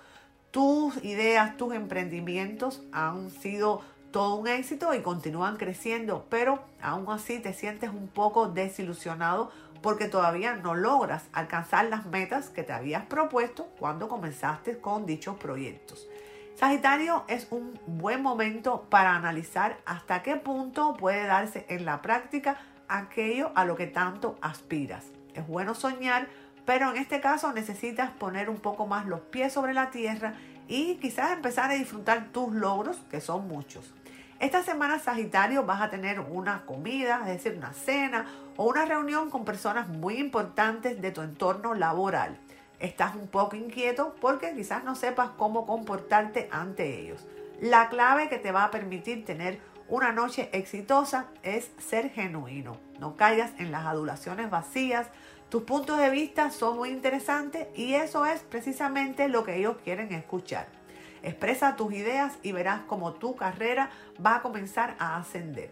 Tus 0.54 1.02
ideas, 1.02 1.56
tus 1.56 1.74
emprendimientos 1.74 2.80
han 2.92 3.28
sido 3.28 3.82
todo 4.12 4.36
un 4.36 4.46
éxito 4.46 4.94
y 4.94 5.02
continúan 5.02 5.56
creciendo, 5.56 6.26
pero 6.30 6.62
aún 6.80 7.06
así 7.10 7.40
te 7.40 7.52
sientes 7.52 7.90
un 7.90 8.06
poco 8.06 8.46
desilusionado 8.46 9.50
porque 9.82 10.06
todavía 10.06 10.54
no 10.54 10.76
logras 10.76 11.24
alcanzar 11.32 11.86
las 11.86 12.06
metas 12.06 12.50
que 12.50 12.62
te 12.62 12.72
habías 12.72 13.04
propuesto 13.06 13.66
cuando 13.80 14.06
comenzaste 14.06 14.78
con 14.78 15.06
dichos 15.06 15.36
proyectos. 15.38 16.06
Sagitario 16.54 17.24
es 17.26 17.48
un 17.50 17.76
buen 17.88 18.22
momento 18.22 18.86
para 18.90 19.16
analizar 19.16 19.78
hasta 19.84 20.22
qué 20.22 20.36
punto 20.36 20.94
puede 20.96 21.26
darse 21.26 21.66
en 21.68 21.84
la 21.84 22.00
práctica 22.00 22.58
aquello 22.86 23.50
a 23.56 23.64
lo 23.64 23.74
que 23.74 23.88
tanto 23.88 24.38
aspiras. 24.40 25.04
Es 25.34 25.48
bueno 25.48 25.74
soñar, 25.74 26.28
pero 26.64 26.90
en 26.90 26.96
este 26.96 27.20
caso 27.20 27.52
necesitas 27.52 28.10
poner 28.10 28.48
un 28.48 28.58
poco 28.58 28.86
más 28.86 29.06
los 29.06 29.20
pies 29.20 29.52
sobre 29.52 29.74
la 29.74 29.90
tierra 29.90 30.34
y 30.68 30.96
quizás 30.96 31.32
empezar 31.32 31.70
a 31.70 31.74
disfrutar 31.74 32.28
tus 32.32 32.52
logros, 32.54 32.98
que 33.10 33.20
son 33.20 33.46
muchos. 33.48 33.92
Esta 34.40 34.62
semana 34.62 34.98
Sagitario 34.98 35.64
vas 35.64 35.80
a 35.80 35.90
tener 35.90 36.20
una 36.20 36.64
comida, 36.66 37.20
es 37.20 37.42
decir, 37.42 37.56
una 37.56 37.72
cena 37.72 38.26
o 38.56 38.64
una 38.64 38.84
reunión 38.84 39.30
con 39.30 39.44
personas 39.44 39.88
muy 39.88 40.16
importantes 40.18 41.00
de 41.00 41.10
tu 41.12 41.22
entorno 41.22 41.74
laboral. 41.74 42.38
Estás 42.80 43.14
un 43.14 43.28
poco 43.28 43.56
inquieto 43.56 44.16
porque 44.20 44.54
quizás 44.54 44.84
no 44.84 44.96
sepas 44.96 45.30
cómo 45.36 45.66
comportarte 45.66 46.48
ante 46.50 47.00
ellos. 47.00 47.26
La 47.60 47.88
clave 47.88 48.28
que 48.28 48.38
te 48.38 48.52
va 48.52 48.64
a 48.64 48.70
permitir 48.70 49.24
tener 49.24 49.60
una 49.88 50.12
noche 50.12 50.48
exitosa 50.52 51.26
es 51.42 51.70
ser 51.78 52.10
genuino. 52.10 52.76
No 52.98 53.16
caigas 53.16 53.52
en 53.58 53.70
las 53.70 53.86
adulaciones 53.86 54.50
vacías. 54.50 55.08
Tus 55.54 55.62
puntos 55.62 55.98
de 55.98 56.10
vista 56.10 56.50
son 56.50 56.78
muy 56.78 56.88
interesantes 56.88 57.68
y 57.76 57.94
eso 57.94 58.26
es 58.26 58.40
precisamente 58.40 59.28
lo 59.28 59.44
que 59.44 59.56
ellos 59.56 59.76
quieren 59.84 60.12
escuchar. 60.12 60.66
Expresa 61.22 61.76
tus 61.76 61.92
ideas 61.92 62.32
y 62.42 62.50
verás 62.50 62.80
cómo 62.88 63.12
tu 63.12 63.36
carrera 63.36 63.88
va 64.18 64.34
a 64.34 64.42
comenzar 64.42 64.96
a 64.98 65.16
ascender. 65.16 65.70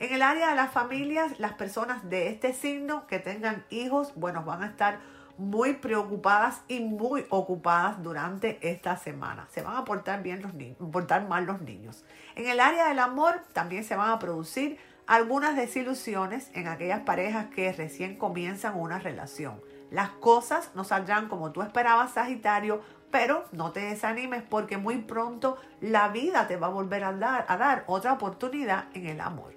En 0.00 0.12
el 0.12 0.22
área 0.22 0.48
de 0.48 0.56
las 0.56 0.72
familias, 0.72 1.38
las 1.38 1.52
personas 1.52 2.10
de 2.10 2.26
este 2.26 2.52
signo 2.52 3.06
que 3.06 3.20
tengan 3.20 3.64
hijos, 3.70 4.12
bueno, 4.16 4.42
van 4.42 4.64
a 4.64 4.66
estar 4.66 4.98
muy 5.38 5.74
preocupadas 5.74 6.62
y 6.66 6.80
muy 6.80 7.24
ocupadas 7.30 8.02
durante 8.02 8.58
esta 8.68 8.96
semana. 8.96 9.46
Se 9.52 9.62
van 9.62 9.76
a 9.76 9.84
portar 9.84 10.24
bien 10.24 10.42
los 10.42 10.54
niños, 10.54 10.76
portar 10.90 11.28
mal 11.28 11.46
los 11.46 11.60
niños. 11.60 12.02
En 12.34 12.48
el 12.48 12.58
área 12.58 12.88
del 12.88 12.98
amor 12.98 13.44
también 13.52 13.84
se 13.84 13.94
van 13.94 14.10
a 14.10 14.18
producir 14.18 14.76
algunas 15.10 15.56
desilusiones 15.56 16.52
en 16.54 16.68
aquellas 16.68 17.00
parejas 17.00 17.46
que 17.46 17.72
recién 17.72 18.14
comienzan 18.14 18.78
una 18.78 19.00
relación. 19.00 19.60
Las 19.90 20.10
cosas 20.10 20.70
no 20.76 20.84
saldrán 20.84 21.26
como 21.28 21.50
tú 21.50 21.62
esperabas, 21.62 22.12
Sagitario, 22.12 22.80
pero 23.10 23.44
no 23.50 23.72
te 23.72 23.80
desanimes 23.80 24.44
porque 24.44 24.76
muy 24.76 24.98
pronto 24.98 25.58
la 25.80 26.10
vida 26.10 26.46
te 26.46 26.56
va 26.56 26.68
a 26.68 26.70
volver 26.70 27.02
a 27.02 27.12
dar, 27.12 27.44
a 27.48 27.56
dar 27.56 27.82
otra 27.88 28.12
oportunidad 28.12 28.84
en 28.94 29.06
el 29.06 29.20
amor. 29.20 29.52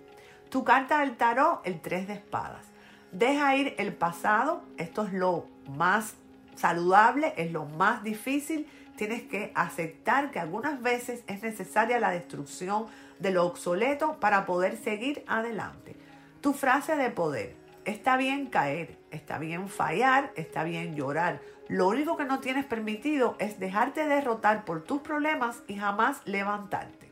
Tu 0.49 0.63
carta 0.63 1.01
del 1.01 1.17
tarot, 1.17 1.61
el 1.65 1.81
3 1.81 2.07
de 2.07 2.13
espadas. 2.13 2.65
Deja 3.11 3.55
ir 3.55 3.75
el 3.77 3.93
pasado, 3.93 4.63
esto 4.77 5.05
es 5.05 5.13
lo 5.13 5.45
más 5.69 6.15
saludable, 6.55 7.31
es 7.37 7.51
lo 7.51 7.65
más 7.65 8.01
difícil. 8.03 8.67
Tienes 8.95 9.21
que 9.21 9.51
aceptar 9.53 10.31
que 10.31 10.39
algunas 10.39 10.81
veces 10.81 11.23
es 11.27 11.43
necesaria 11.43 11.99
la 11.99 12.09
destrucción 12.09 12.87
de 13.23 13.31
lo 13.31 13.45
obsoleto 13.45 14.19
para 14.19 14.45
poder 14.45 14.77
seguir 14.77 15.23
adelante. 15.25 15.95
Tu 16.41 16.53
frase 16.53 16.95
de 16.95 17.09
poder, 17.09 17.55
está 17.85 18.17
bien 18.17 18.45
caer, 18.45 18.99
está 19.09 19.39
bien 19.39 19.67
fallar, 19.67 20.31
está 20.35 20.63
bien 20.63 20.95
llorar 20.95 21.41
lo 21.69 21.87
único 21.87 22.17
que 22.17 22.25
no 22.25 22.39
tienes 22.39 22.65
permitido 22.65 23.35
es 23.39 23.57
dejarte 23.57 24.05
derrotar 24.05 24.65
por 24.65 24.83
tus 24.83 25.01
problemas 25.01 25.63
y 25.67 25.75
jamás 25.75 26.21
levantarte. 26.25 27.09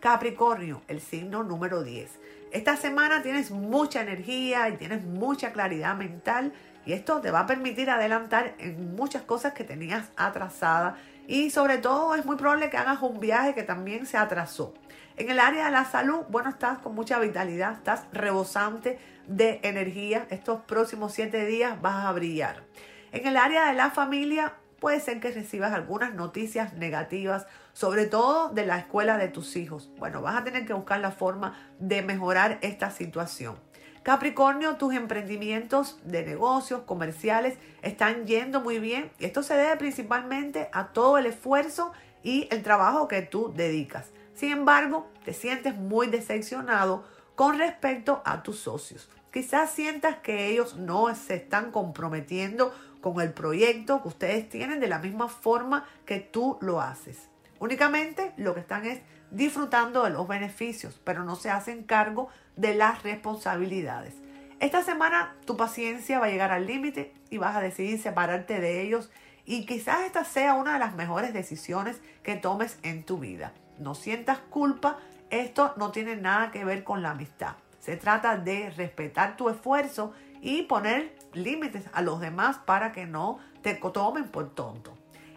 Capricornio, 0.00 0.82
el 0.88 1.00
signo 1.00 1.44
número 1.44 1.82
10. 1.82 2.10
Esta 2.52 2.76
semana 2.76 3.22
tienes 3.22 3.50
mucha 3.50 4.00
energía 4.00 4.68
y 4.70 4.76
tienes 4.76 5.04
mucha 5.04 5.52
claridad 5.52 5.94
mental 5.94 6.54
y 6.86 6.94
esto 6.94 7.20
te 7.20 7.30
va 7.30 7.40
a 7.40 7.46
permitir 7.46 7.90
adelantar 7.90 8.54
en 8.58 8.96
muchas 8.96 9.22
cosas 9.22 9.52
que 9.52 9.62
tenías 9.62 10.10
atrasadas 10.16 10.94
y 11.28 11.50
sobre 11.50 11.78
todo 11.78 12.14
es 12.14 12.24
muy 12.24 12.36
probable 12.36 12.70
que 12.70 12.78
hagas 12.78 13.02
un 13.02 13.20
viaje 13.20 13.54
que 13.54 13.62
también 13.62 14.06
se 14.06 14.16
atrasó. 14.16 14.74
En 15.22 15.30
el 15.30 15.38
área 15.38 15.66
de 15.66 15.70
la 15.70 15.84
salud, 15.84 16.24
bueno, 16.30 16.50
estás 16.50 16.80
con 16.80 16.96
mucha 16.96 17.20
vitalidad, 17.20 17.74
estás 17.74 18.06
rebosante 18.12 18.98
de 19.28 19.60
energía. 19.62 20.26
Estos 20.30 20.62
próximos 20.62 21.12
siete 21.12 21.46
días 21.46 21.80
vas 21.80 22.06
a 22.06 22.10
brillar. 22.10 22.64
En 23.12 23.24
el 23.28 23.36
área 23.36 23.66
de 23.66 23.74
la 23.74 23.92
familia 23.92 24.54
puede 24.80 24.98
ser 24.98 25.20
que 25.20 25.30
recibas 25.30 25.72
algunas 25.72 26.12
noticias 26.12 26.72
negativas, 26.72 27.46
sobre 27.72 28.06
todo 28.06 28.48
de 28.48 28.66
la 28.66 28.78
escuela 28.78 29.16
de 29.16 29.28
tus 29.28 29.54
hijos. 29.54 29.92
Bueno, 29.96 30.22
vas 30.22 30.40
a 30.40 30.42
tener 30.42 30.66
que 30.66 30.72
buscar 30.72 30.98
la 30.98 31.12
forma 31.12 31.56
de 31.78 32.02
mejorar 32.02 32.58
esta 32.60 32.90
situación. 32.90 33.54
Capricornio, 34.02 34.74
tus 34.74 34.92
emprendimientos 34.92 36.00
de 36.02 36.26
negocios 36.26 36.80
comerciales 36.80 37.58
están 37.82 38.26
yendo 38.26 38.60
muy 38.60 38.80
bien 38.80 39.12
y 39.20 39.26
esto 39.26 39.44
se 39.44 39.54
debe 39.54 39.76
principalmente 39.76 40.68
a 40.72 40.88
todo 40.88 41.16
el 41.16 41.26
esfuerzo 41.26 41.92
y 42.24 42.48
el 42.50 42.64
trabajo 42.64 43.06
que 43.06 43.22
tú 43.22 43.52
dedicas. 43.54 44.10
Sin 44.34 44.50
embargo, 44.50 45.11
te 45.24 45.32
sientes 45.32 45.76
muy 45.76 46.06
decepcionado 46.08 47.04
con 47.34 47.58
respecto 47.58 48.22
a 48.24 48.42
tus 48.42 48.58
socios. 48.58 49.08
Quizás 49.32 49.70
sientas 49.70 50.16
que 50.16 50.48
ellos 50.48 50.76
no 50.76 51.14
se 51.14 51.34
están 51.36 51.70
comprometiendo 51.70 52.74
con 53.00 53.20
el 53.20 53.32
proyecto 53.32 54.02
que 54.02 54.08
ustedes 54.08 54.48
tienen 54.48 54.80
de 54.80 54.88
la 54.88 54.98
misma 54.98 55.28
forma 55.28 55.86
que 56.04 56.20
tú 56.20 56.58
lo 56.60 56.80
haces. 56.80 57.28
Únicamente 57.58 58.32
lo 58.36 58.54
que 58.54 58.60
están 58.60 58.86
es 58.86 59.00
disfrutando 59.30 60.04
de 60.04 60.10
los 60.10 60.28
beneficios, 60.28 61.00
pero 61.04 61.24
no 61.24 61.36
se 61.36 61.50
hacen 61.50 61.84
cargo 61.84 62.28
de 62.56 62.74
las 62.74 63.02
responsabilidades. 63.02 64.14
Esta 64.60 64.82
semana 64.82 65.34
tu 65.46 65.56
paciencia 65.56 66.20
va 66.20 66.26
a 66.26 66.30
llegar 66.30 66.52
al 66.52 66.66
límite 66.66 67.14
y 67.30 67.38
vas 67.38 67.56
a 67.56 67.60
decidir 67.60 68.00
separarte 68.00 68.60
de 68.60 68.82
ellos 68.82 69.10
y 69.44 69.66
quizás 69.66 70.02
esta 70.02 70.24
sea 70.24 70.54
una 70.54 70.74
de 70.74 70.78
las 70.78 70.94
mejores 70.94 71.32
decisiones 71.32 72.00
que 72.22 72.36
tomes 72.36 72.78
en 72.82 73.02
tu 73.04 73.18
vida. 73.18 73.52
No 73.78 73.94
sientas 73.94 74.38
culpa, 74.38 74.98
esto 75.30 75.74
no 75.76 75.90
tiene 75.90 76.16
nada 76.16 76.50
que 76.50 76.64
ver 76.64 76.84
con 76.84 77.02
la 77.02 77.12
amistad. 77.12 77.54
Se 77.80 77.96
trata 77.96 78.36
de 78.36 78.70
respetar 78.70 79.36
tu 79.36 79.48
esfuerzo 79.48 80.12
y 80.40 80.62
poner 80.62 81.16
límites 81.32 81.84
a 81.92 82.02
los 82.02 82.20
demás 82.20 82.58
para 82.58 82.92
que 82.92 83.06
no 83.06 83.38
te 83.62 83.74
tomen 83.74 84.28
por 84.28 84.50
tonto. 84.54 84.96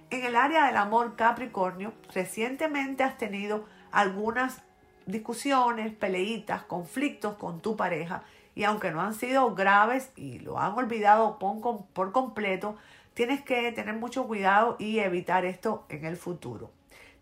En 0.10 0.24
el 0.24 0.36
área 0.36 0.68
del 0.68 0.78
amor 0.78 1.16
Capricornio, 1.16 1.94
recientemente 2.14 3.04
has 3.04 3.18
tenido 3.18 3.66
algunas 3.92 4.62
discusiones, 5.06 5.94
peleitas, 5.94 6.64
conflictos 6.64 7.36
con 7.36 7.62
tu 7.62 7.76
pareja 7.76 8.24
y 8.54 8.64
aunque 8.64 8.92
no 8.92 9.02
han 9.02 9.14
sido 9.14 9.54
graves 9.56 10.12
y 10.16 10.40
lo 10.40 10.60
han 10.60 10.74
olvidado 10.74 11.40
por 11.40 12.12
completo, 12.12 12.78
tienes 13.14 13.42
que 13.42 13.72
tener 13.72 13.96
mucho 13.96 14.28
cuidado 14.28 14.76
y 14.80 15.00
evitar 15.00 15.46
esto 15.46 15.86
en 15.90 16.06
el 16.06 16.18
futuro. 16.18 16.72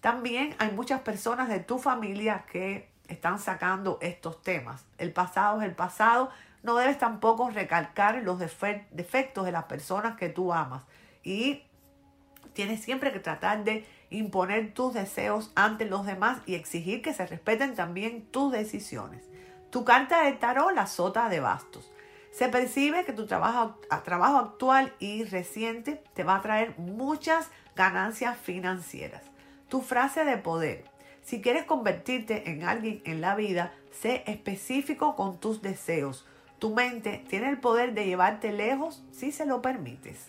También 0.04 0.54
hay 0.60 0.70
muchas 0.72 1.00
personas 1.00 1.48
de 1.48 1.62
tu 1.62 1.80
familia 1.80 2.44
que 2.52 2.89
están 3.08 3.39
sacando 3.39 4.00
estos 4.02 4.42
temas. 4.42 4.84
El 4.98 5.13
pasado 5.13 5.62
es 5.62 5.66
el 5.66 5.76
pasado. 5.76 6.30
No 6.62 6.76
debes 6.76 6.98
tampoco 6.98 7.50
recalcar 7.50 8.22
los 8.22 8.38
defectos 8.38 9.46
de 9.46 9.52
las 9.54 9.63
personas 9.63 10.18
que 10.18 10.28
tú 10.28 10.52
amas. 10.52 10.84
Y 11.24 11.63
tienes 12.52 12.84
siempre 12.84 13.13
que 13.13 13.22
tratar 13.22 13.63
de 13.63 13.88
imponer 14.10 14.74
tus 14.74 14.94
deseos 14.94 15.54
ante 15.56 15.86
los 15.86 16.06
demás 16.06 16.39
y 16.46 16.56
exigir 16.56 17.02
que 17.02 17.13
se 17.13 17.26
respeten 17.26 17.74
también 17.74 18.26
tus 18.26 18.52
decisiones. 18.52 19.24
Tu 19.70 19.86
carta 19.86 20.26
de 20.26 20.34
tarot, 20.34 20.74
la 20.76 20.88
sota 20.88 21.30
de 21.30 21.39
bastos. 21.39 21.89
Se 22.34 22.50
percibe 22.50 23.06
que 23.06 23.13
tu 23.13 23.26
trabajo, 23.26 23.80
trabajo 24.04 24.36
actual 24.36 24.94
y 25.00 25.24
reciente 25.24 26.04
te 26.13 26.26
va 26.26 26.36
a 26.36 26.42
traer 26.42 26.78
muchas 26.78 27.50
ganancias 27.74 28.38
financieras. 28.38 29.33
Tu 29.73 29.81
frase 29.81 30.23
de 30.23 30.38
poder. 30.38 30.86
Si 31.23 31.41
quieres 31.41 31.65
convertirte 31.65 32.51
en 32.51 32.63
alguien 32.63 33.01
en 33.05 33.21
la 33.21 33.33
vida, 33.33 33.73
sé 33.89 34.23
específico 34.27 35.15
con 35.15 35.39
tus 35.39 35.63
deseos. 35.63 36.27
Tu 36.59 36.69
mente 36.69 37.25
tiene 37.27 37.49
el 37.49 37.59
poder 37.59 37.95
de 37.95 38.05
llevarte 38.05 38.51
lejos 38.53 39.03
si 39.09 39.31
se 39.31 39.47
lo 39.47 39.63
permites. 39.63 40.27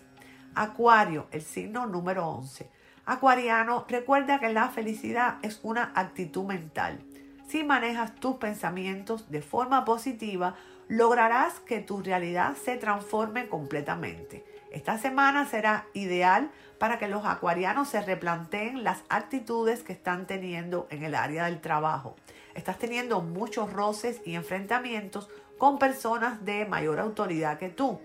Acuario, 0.54 1.26
el 1.30 1.42
signo 1.42 1.84
número 1.84 2.26
11. 2.26 2.70
Acuariano, 3.04 3.84
recuerda 3.86 4.40
que 4.40 4.50
la 4.50 4.70
felicidad 4.70 5.36
es 5.42 5.60
una 5.62 5.92
actitud 5.94 6.44
mental. 6.44 7.00
Si 7.46 7.64
manejas 7.64 8.14
tus 8.14 8.36
pensamientos 8.36 9.30
de 9.30 9.42
forma 9.42 9.84
positiva, 9.84 10.54
lograrás 10.88 11.60
que 11.60 11.80
tu 11.80 12.00
realidad 12.00 12.56
se 12.56 12.78
transforme 12.78 13.50
completamente. 13.50 14.42
Esta 14.70 14.96
semana 14.96 15.44
será 15.44 15.84
ideal 15.92 16.50
para 16.78 16.98
que 16.98 17.08
los 17.08 17.24
acuarianos 17.24 17.88
se 17.88 18.00
replanteen 18.00 18.84
las 18.84 19.02
actitudes 19.08 19.82
que 19.82 19.92
están 19.92 20.26
teniendo 20.26 20.86
en 20.90 21.02
el 21.02 21.14
área 21.14 21.44
del 21.46 21.60
trabajo. 21.60 22.16
Estás 22.54 22.78
teniendo 22.78 23.20
muchos 23.20 23.72
roces 23.72 24.20
y 24.24 24.34
enfrentamientos 24.34 25.28
con 25.58 25.78
personas 25.78 26.44
de 26.44 26.66
mayor 26.66 27.00
autoridad 27.00 27.58
que 27.58 27.68
tú. 27.68 28.00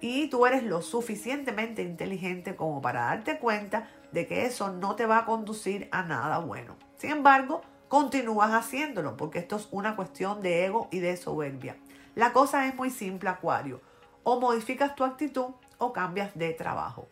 Y 0.00 0.28
tú 0.28 0.46
eres 0.46 0.62
lo 0.62 0.82
suficientemente 0.82 1.82
inteligente 1.82 2.54
como 2.54 2.80
para 2.80 3.06
darte 3.06 3.38
cuenta 3.38 3.88
de 4.12 4.26
que 4.26 4.46
eso 4.46 4.70
no 4.70 4.94
te 4.94 5.06
va 5.06 5.18
a 5.18 5.24
conducir 5.24 5.88
a 5.90 6.02
nada 6.02 6.38
bueno. 6.38 6.76
Sin 6.96 7.10
embargo, 7.10 7.62
continúas 7.88 8.52
haciéndolo 8.52 9.16
porque 9.16 9.40
esto 9.40 9.56
es 9.56 9.68
una 9.70 9.96
cuestión 9.96 10.40
de 10.40 10.66
ego 10.66 10.88
y 10.90 11.00
de 11.00 11.16
soberbia. 11.16 11.76
La 12.14 12.32
cosa 12.32 12.66
es 12.66 12.74
muy 12.74 12.90
simple, 12.90 13.28
Acuario. 13.28 13.80
O 14.22 14.40
modificas 14.40 14.94
tu 14.94 15.04
actitud 15.04 15.54
o 15.78 15.92
cambias 15.92 16.36
de 16.36 16.52
trabajo. 16.52 17.08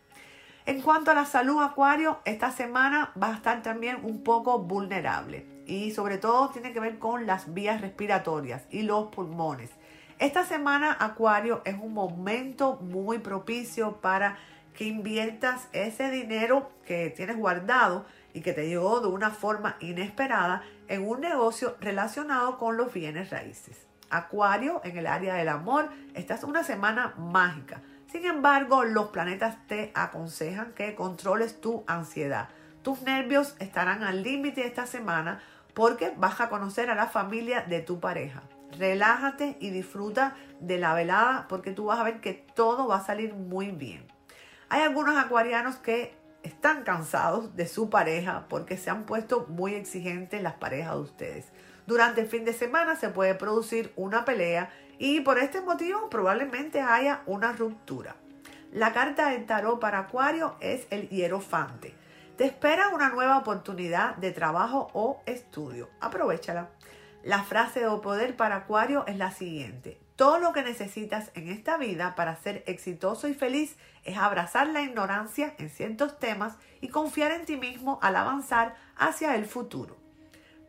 En 0.67 0.81
cuanto 0.81 1.13
a 1.13 1.15
la 1.15 1.27
salud, 1.27 1.63
Acuario, 1.63 2.19
esta 2.25 2.51
semana 2.51 3.13
va 3.23 3.29
a 3.29 3.35
estar 3.35 3.63
también 3.63 4.01
un 4.03 4.25
poco 4.25 4.59
vulnerable 4.59 5.47
y 5.65 5.93
sobre 5.93 6.19
todo 6.19 6.49
tiene 6.51 6.73
que 6.73 6.81
ver 6.81 6.99
con 6.99 7.25
las 7.25 7.55
vías 7.55 7.81
respiratorias 7.81 8.65
y 8.69 8.83
los 8.83 9.07
pulmones. 9.15 9.71
Esta 10.19 10.45
semana, 10.45 10.97
Acuario, 10.99 11.63
es 11.65 11.77
un 11.81 11.95
momento 11.95 12.81
muy 12.81 13.21
propicio 13.21 14.01
para 14.01 14.39
que 14.75 14.87
inviertas 14.87 15.69
ese 15.73 16.11
dinero 16.11 16.73
que 16.85 17.11
tienes 17.11 17.37
guardado 17.37 18.05
y 18.35 18.41
que 18.41 18.53
te 18.53 18.67
llegó 18.67 19.01
de 19.01 19.07
una 19.07 19.31
forma 19.31 19.77
inesperada 19.79 20.65
en 20.89 21.09
un 21.09 21.21
negocio 21.21 21.77
relacionado 21.81 22.59
con 22.59 22.77
los 22.77 22.93
bienes 22.93 23.31
raíces. 23.31 23.87
Acuario, 24.11 24.81
en 24.83 24.99
el 24.99 25.07
área 25.07 25.35
del 25.35 25.49
amor, 25.49 25.91
esta 26.15 26.35
es 26.35 26.43
una 26.43 26.65
semana 26.65 27.15
mágica. 27.17 27.83
Sin 28.17 28.25
embargo, 28.25 28.83
los 28.85 29.09
planetas 29.09 29.59
te 29.67 29.93
aconsejan 29.95 30.73
que 30.73 30.95
controles 30.95 31.61
tu 31.61 31.85
ansiedad. 31.87 32.49
Tus 32.81 33.03
nervios 33.03 33.55
estarán 33.59 34.03
al 34.03 34.23
límite 34.23 34.67
esta 34.67 34.87
semana 34.87 35.43
porque 35.75 36.15
vas 36.17 36.41
a 36.41 36.49
conocer 36.49 36.89
a 36.89 36.95
la 36.95 37.09
familia 37.09 37.61
de 37.69 37.83
tu 37.83 38.01
pareja. 38.01 38.43
Relájate 38.79 39.59
y 39.61 39.69
disfruta 39.69 40.35
de 40.61 40.79
la 40.79 40.95
velada 40.95 41.45
porque 41.47 41.73
tú 41.73 41.85
vas 41.85 41.99
a 41.99 42.05
ver 42.05 42.23
que 42.23 42.33
todo 42.33 42.89
va 42.89 42.97
a 42.97 43.05
salir 43.05 43.35
muy 43.35 43.71
bien. 43.71 44.09
Hay 44.71 44.81
algunos 44.81 45.19
acuarianos 45.19 45.77
que 45.77 46.17
están 46.43 46.85
cansados 46.85 47.55
de 47.55 47.69
su 47.69 47.91
pareja 47.91 48.47
porque 48.49 48.79
se 48.79 48.89
han 48.89 49.05
puesto 49.05 49.45
muy 49.51 49.75
exigentes 49.75 50.41
las 50.43 50.55
parejas 50.55 50.95
de 50.95 51.01
ustedes. 51.01 51.53
Durante 51.87 52.23
el 52.23 52.29
fin 52.29 52.47
de 52.47 52.55
semana 52.55 52.97
se 52.97 53.11
puede 53.11 53.35
producir 53.35 53.93
una 53.95 54.25
pelea 54.25 54.71
y 54.99 55.21
por 55.21 55.39
este 55.39 55.61
motivo 55.61 56.09
probablemente 56.09 56.81
haya 56.81 57.23
una 57.27 57.53
ruptura. 57.53 58.17
La 58.73 58.93
carta 58.93 59.31
del 59.31 59.47
tarot 59.47 59.81
para 59.81 60.01
Acuario 60.01 60.57
es 60.61 60.87
el 60.91 61.09
hierofante. 61.09 61.95
Te 62.37 62.45
espera 62.45 62.89
una 62.89 63.09
nueva 63.09 63.39
oportunidad 63.39 64.17
de 64.17 64.33
trabajo 64.33 64.89
o 64.93 65.23
estudio. 65.25 65.89
Aprovechala. 66.01 66.69
La 67.23 67.43
frase 67.43 67.81
de 67.81 67.97
poder 67.99 68.37
para 68.37 68.57
Acuario 68.57 69.07
es 69.07 69.17
la 69.17 69.31
siguiente. 69.31 69.99
Todo 70.17 70.39
lo 70.39 70.53
que 70.53 70.63
necesitas 70.63 71.31
en 71.35 71.49
esta 71.49 71.77
vida 71.77 72.15
para 72.15 72.37
ser 72.37 72.63
exitoso 72.67 73.29
y 73.29 73.35
feliz 73.35 73.77
es 74.05 74.17
abrazar 74.17 74.69
la 74.69 74.83
ignorancia 74.83 75.55
en 75.59 75.71
ciertos 75.71 76.19
temas 76.19 76.57
y 76.81 76.89
confiar 76.89 77.33
en 77.33 77.45
ti 77.45 77.57
mismo 77.57 77.99
al 78.03 78.17
avanzar 78.17 78.77
hacia 78.97 79.35
el 79.35 79.47
futuro. 79.47 79.97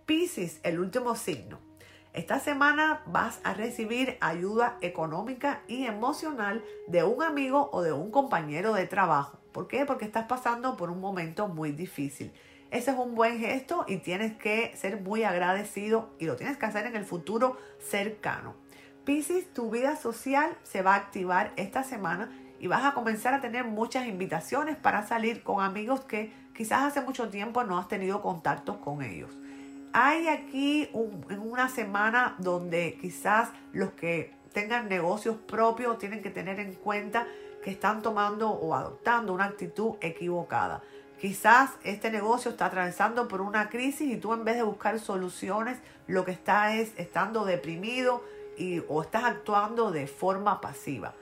Piscis, 0.06 0.60
el 0.64 0.80
último 0.80 1.16
signo. 1.16 1.67
Esta 2.14 2.40
semana 2.40 3.04
vas 3.06 3.40
a 3.44 3.54
recibir 3.54 4.18
ayuda 4.22 4.78
económica 4.82 5.62
y 5.68 5.86
emocional 5.86 6.64
de 6.88 7.04
un 7.04 7.22
amigo 7.22 7.70
o 7.72 7.82
de 7.82 7.92
un 7.92 8.12
compañero 8.12 8.74
de 8.74 8.88
trabajo. 8.88 9.38
¿Por 9.52 9.68
qué? 9.68 9.86
Porque 9.86 10.06
estás 10.06 10.26
pasando 10.26 10.78
por 10.78 10.90
un 10.90 11.00
momento 11.00 11.48
muy 11.48 11.72
difícil. 11.72 12.32
Ese 12.72 12.92
es 12.92 12.98
un 12.98 13.16
buen 13.16 13.40
gesto 13.40 13.86
y 13.88 13.98
tienes 13.98 14.34
que 14.34 14.76
ser 14.76 15.02
muy 15.02 15.24
agradecido 15.24 16.10
y 16.20 16.26
lo 16.26 16.36
tienes 16.36 16.58
que 16.58 16.66
hacer 16.66 16.86
en 16.86 16.96
el 16.96 17.06
futuro 17.06 17.58
cercano. 17.80 18.56
Piscis, 19.06 19.54
tu 19.54 19.70
vida 19.70 19.96
social 19.96 20.58
se 20.64 20.82
va 20.82 20.94
a 20.94 20.98
activar 20.98 21.54
esta 21.56 21.84
semana 21.84 22.30
y 22.60 22.68
vas 22.68 22.84
a 22.84 22.94
comenzar 22.94 23.34
a 23.34 23.42
tener 23.42 23.64
muchas 23.64 24.08
invitaciones 24.08 24.76
para 24.76 25.06
salir 25.06 25.44
con 25.44 25.64
amigos 25.64 26.02
que 26.02 26.34
quizás 26.54 26.82
hace 26.82 27.02
mucho 27.02 27.30
tiempo 27.30 27.64
no 27.64 27.78
has 27.78 27.88
tenido 27.88 28.22
contactos 28.22 28.78
con 28.78 29.02
ellos. 29.02 29.38
Hay 30.00 30.28
aquí 30.28 30.88
en 30.94 31.40
una 31.40 31.70
semana 31.70 32.36
donde 32.38 33.00
quizás 33.02 33.50
los 33.74 33.94
que 33.94 34.32
tengan 34.54 34.90
negocios 34.90 35.38
propios 35.38 35.98
tienen 35.98 36.22
que 36.22 36.30
tener 36.30 36.60
en 36.60 36.76
cuenta 36.76 37.26
que 37.64 37.72
están 37.72 38.04
tomando 38.04 38.52
o 38.52 38.76
adoptando 38.76 39.34
una 39.34 39.46
actitud 39.46 39.96
equivocada. 40.00 40.84
Quizás 41.20 41.72
este 41.84 42.12
negocio 42.12 42.52
está 42.52 42.68
atravesando 42.68 43.28
por 43.28 43.42
una 43.42 43.70
crisis 43.70 44.14
y 44.14 44.18
tú 44.18 44.34
en 44.34 44.46
vez 44.46 44.58
de 44.58 44.62
buscar 44.62 45.00
soluciones, 45.00 45.80
lo 46.06 46.26
que 46.26 46.32
está 46.32 46.76
es 46.76 46.92
estando 46.98 47.44
deprimido 47.44 48.24
y, 48.56 48.84
o 48.88 49.02
estás 49.02 49.24
actuando 49.24 49.90
de 49.90 50.06
forma 50.06 50.62
pasiva. 50.62 51.16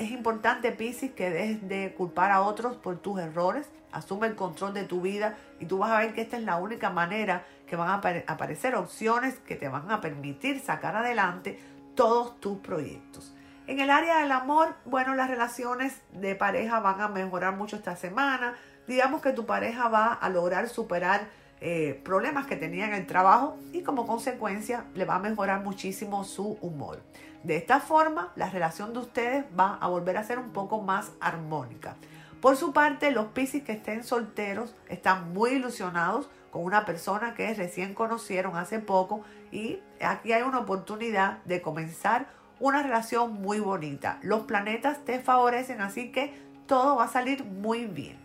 Es 0.00 0.10
importante, 0.12 0.72
Piscis, 0.72 1.12
que 1.12 1.28
dejes 1.28 1.68
de 1.68 1.92
culpar 1.94 2.30
a 2.30 2.40
otros 2.40 2.74
por 2.78 2.96
tus 3.00 3.20
errores, 3.20 3.68
asume 3.92 4.28
el 4.28 4.34
control 4.34 4.72
de 4.72 4.84
tu 4.84 5.02
vida 5.02 5.36
y 5.58 5.66
tú 5.66 5.76
vas 5.76 5.90
a 5.90 5.98
ver 5.98 6.14
que 6.14 6.22
esta 6.22 6.38
es 6.38 6.42
la 6.42 6.56
única 6.56 6.88
manera 6.88 7.44
que 7.66 7.76
van 7.76 7.90
a 7.90 8.22
aparecer 8.26 8.76
opciones 8.76 9.34
que 9.40 9.56
te 9.56 9.68
van 9.68 9.90
a 9.90 10.00
permitir 10.00 10.58
sacar 10.60 10.96
adelante 10.96 11.60
todos 11.94 12.40
tus 12.40 12.60
proyectos. 12.60 13.34
En 13.66 13.78
el 13.78 13.90
área 13.90 14.20
del 14.20 14.32
amor, 14.32 14.74
bueno, 14.86 15.14
las 15.14 15.28
relaciones 15.28 16.00
de 16.12 16.34
pareja 16.34 16.80
van 16.80 17.02
a 17.02 17.08
mejorar 17.08 17.54
mucho 17.54 17.76
esta 17.76 17.94
semana 17.94 18.54
digamos 18.86 19.22
que 19.22 19.32
tu 19.32 19.46
pareja 19.46 19.88
va 19.88 20.12
a 20.12 20.28
lograr 20.30 20.68
superar 20.68 21.28
eh, 21.60 22.00
problemas 22.04 22.46
que 22.46 22.56
tenía 22.56 22.86
en 22.86 22.94
el 22.94 23.06
trabajo 23.06 23.56
y 23.72 23.82
como 23.82 24.06
consecuencia 24.06 24.84
le 24.94 25.04
va 25.04 25.16
a 25.16 25.18
mejorar 25.18 25.62
muchísimo 25.62 26.24
su 26.24 26.58
humor. 26.60 27.00
De 27.42 27.56
esta 27.56 27.80
forma, 27.80 28.32
la 28.36 28.50
relación 28.50 28.92
de 28.92 28.98
ustedes 28.98 29.44
va 29.58 29.76
a 29.80 29.88
volver 29.88 30.18
a 30.18 30.24
ser 30.24 30.38
un 30.38 30.50
poco 30.50 30.82
más 30.82 31.12
armónica. 31.20 31.96
Por 32.40 32.56
su 32.56 32.72
parte, 32.72 33.10
los 33.10 33.26
Piscis 33.26 33.64
que 33.64 33.72
estén 33.72 34.04
solteros 34.04 34.74
están 34.88 35.32
muy 35.32 35.52
ilusionados 35.52 36.28
con 36.50 36.64
una 36.64 36.84
persona 36.84 37.34
que 37.34 37.52
recién 37.54 37.94
conocieron 37.94 38.56
hace 38.56 38.78
poco 38.78 39.22
y 39.52 39.78
aquí 40.00 40.32
hay 40.32 40.42
una 40.42 40.60
oportunidad 40.60 41.38
de 41.44 41.62
comenzar 41.62 42.28
una 42.58 42.82
relación 42.82 43.34
muy 43.34 43.60
bonita. 43.60 44.18
Los 44.22 44.42
planetas 44.42 45.04
te 45.04 45.20
favorecen, 45.20 45.80
así 45.80 46.12
que 46.12 46.34
todo 46.66 46.96
va 46.96 47.04
a 47.04 47.08
salir 47.08 47.44
muy 47.44 47.86
bien. 47.86 48.18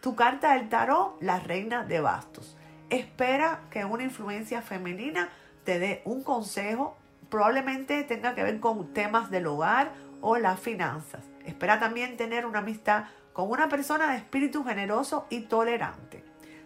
Tu 0.00 0.14
carta 0.14 0.54
del 0.54 0.68
tarot, 0.68 1.20
la 1.20 1.40
reina 1.40 1.84
de 1.84 2.00
bastos. 2.00 2.56
Espera 2.88 3.60
que 3.70 3.84
una 3.84 4.04
influencia 4.04 4.62
femenina 4.62 5.28
te 5.64 5.78
dé 5.78 6.02
un 6.04 6.22
consejo, 6.22 6.96
probablemente 7.30 8.02
tenga 8.04 8.34
que 8.34 8.42
ver 8.42 8.60
con 8.60 8.92
temas 8.92 9.30
del 9.30 9.46
hogar 9.46 9.92
o 10.20 10.36
las 10.36 10.60
finanzas. 10.60 11.24
Espera 11.44 11.80
también 11.80 12.16
tener 12.16 12.44
una 12.44 12.58
amistad 12.58 13.04
con 13.32 13.50
una 13.50 13.68
persona 13.68 14.10
de 14.10 14.18
espíritu 14.18 14.64
generoso 14.64 15.26
y 15.30 15.40
tolerante. 15.42 16.24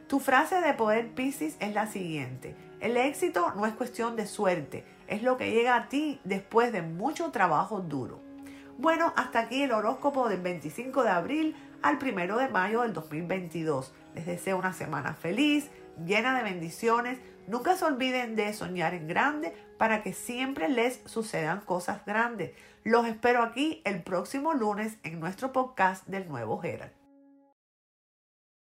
Tu 0.09 0.21
frase 0.21 0.61
de 0.61 0.75
poder 0.75 1.09
Pisces 1.15 1.57
es 1.61 1.75
la 1.75 1.87
siguiente. 1.87 2.57
El 2.81 2.97
éxito 2.97 3.53
no 3.57 3.67
es 3.67 3.73
cuestión 3.73 4.17
de 4.17 4.27
suerte, 4.27 4.85
es 5.07 5.23
lo 5.23 5.37
que 5.37 5.53
llega 5.53 5.77
a 5.77 5.89
ti 5.89 6.21
después 6.25 6.73
de 6.73 6.83
mucho 6.83 7.31
trabajo 7.31 7.81
duro. 7.81 8.21
Bueno, 8.77 9.13
hasta 9.17 9.41
aquí 9.41 9.63
el 9.63 9.73
horóscopo 9.73 10.29
del 10.29 10.41
25 10.41 11.05
de 11.05 11.11
abril 11.11 11.57
al 11.83 11.99
1 12.03 12.37
de 12.37 12.49
mayo 12.49 12.83
del 12.83 12.93
2022. 12.93 13.93
Les 14.15 14.27
deseo 14.27 14.59
una 14.59 14.73
semana 14.73 15.15
feliz, 15.15 15.71
llena 16.05 16.37
de 16.37 16.43
bendiciones. 16.43 17.19
Nunca 17.47 17.77
se 17.77 17.85
olviden 17.85 18.37
de 18.37 18.53
soñar 18.55 18.95
en 18.95 19.07
grande 19.07 19.55
para 19.79 20.03
que 20.03 20.13
siempre 20.13 20.69
les 20.69 21.03
sucedan 21.05 21.61
cosas 21.61 22.05
grandes. 22.07 22.53
Los 22.85 23.07
espero 23.07 23.43
aquí 23.43 23.83
el 23.85 24.03
próximo 24.03 24.55
lunes 24.55 24.97
en 25.03 25.21
nuestro 25.21 25.53
podcast 25.53 26.07
del 26.07 26.29
nuevo 26.29 26.59
Gerald. 26.59 27.04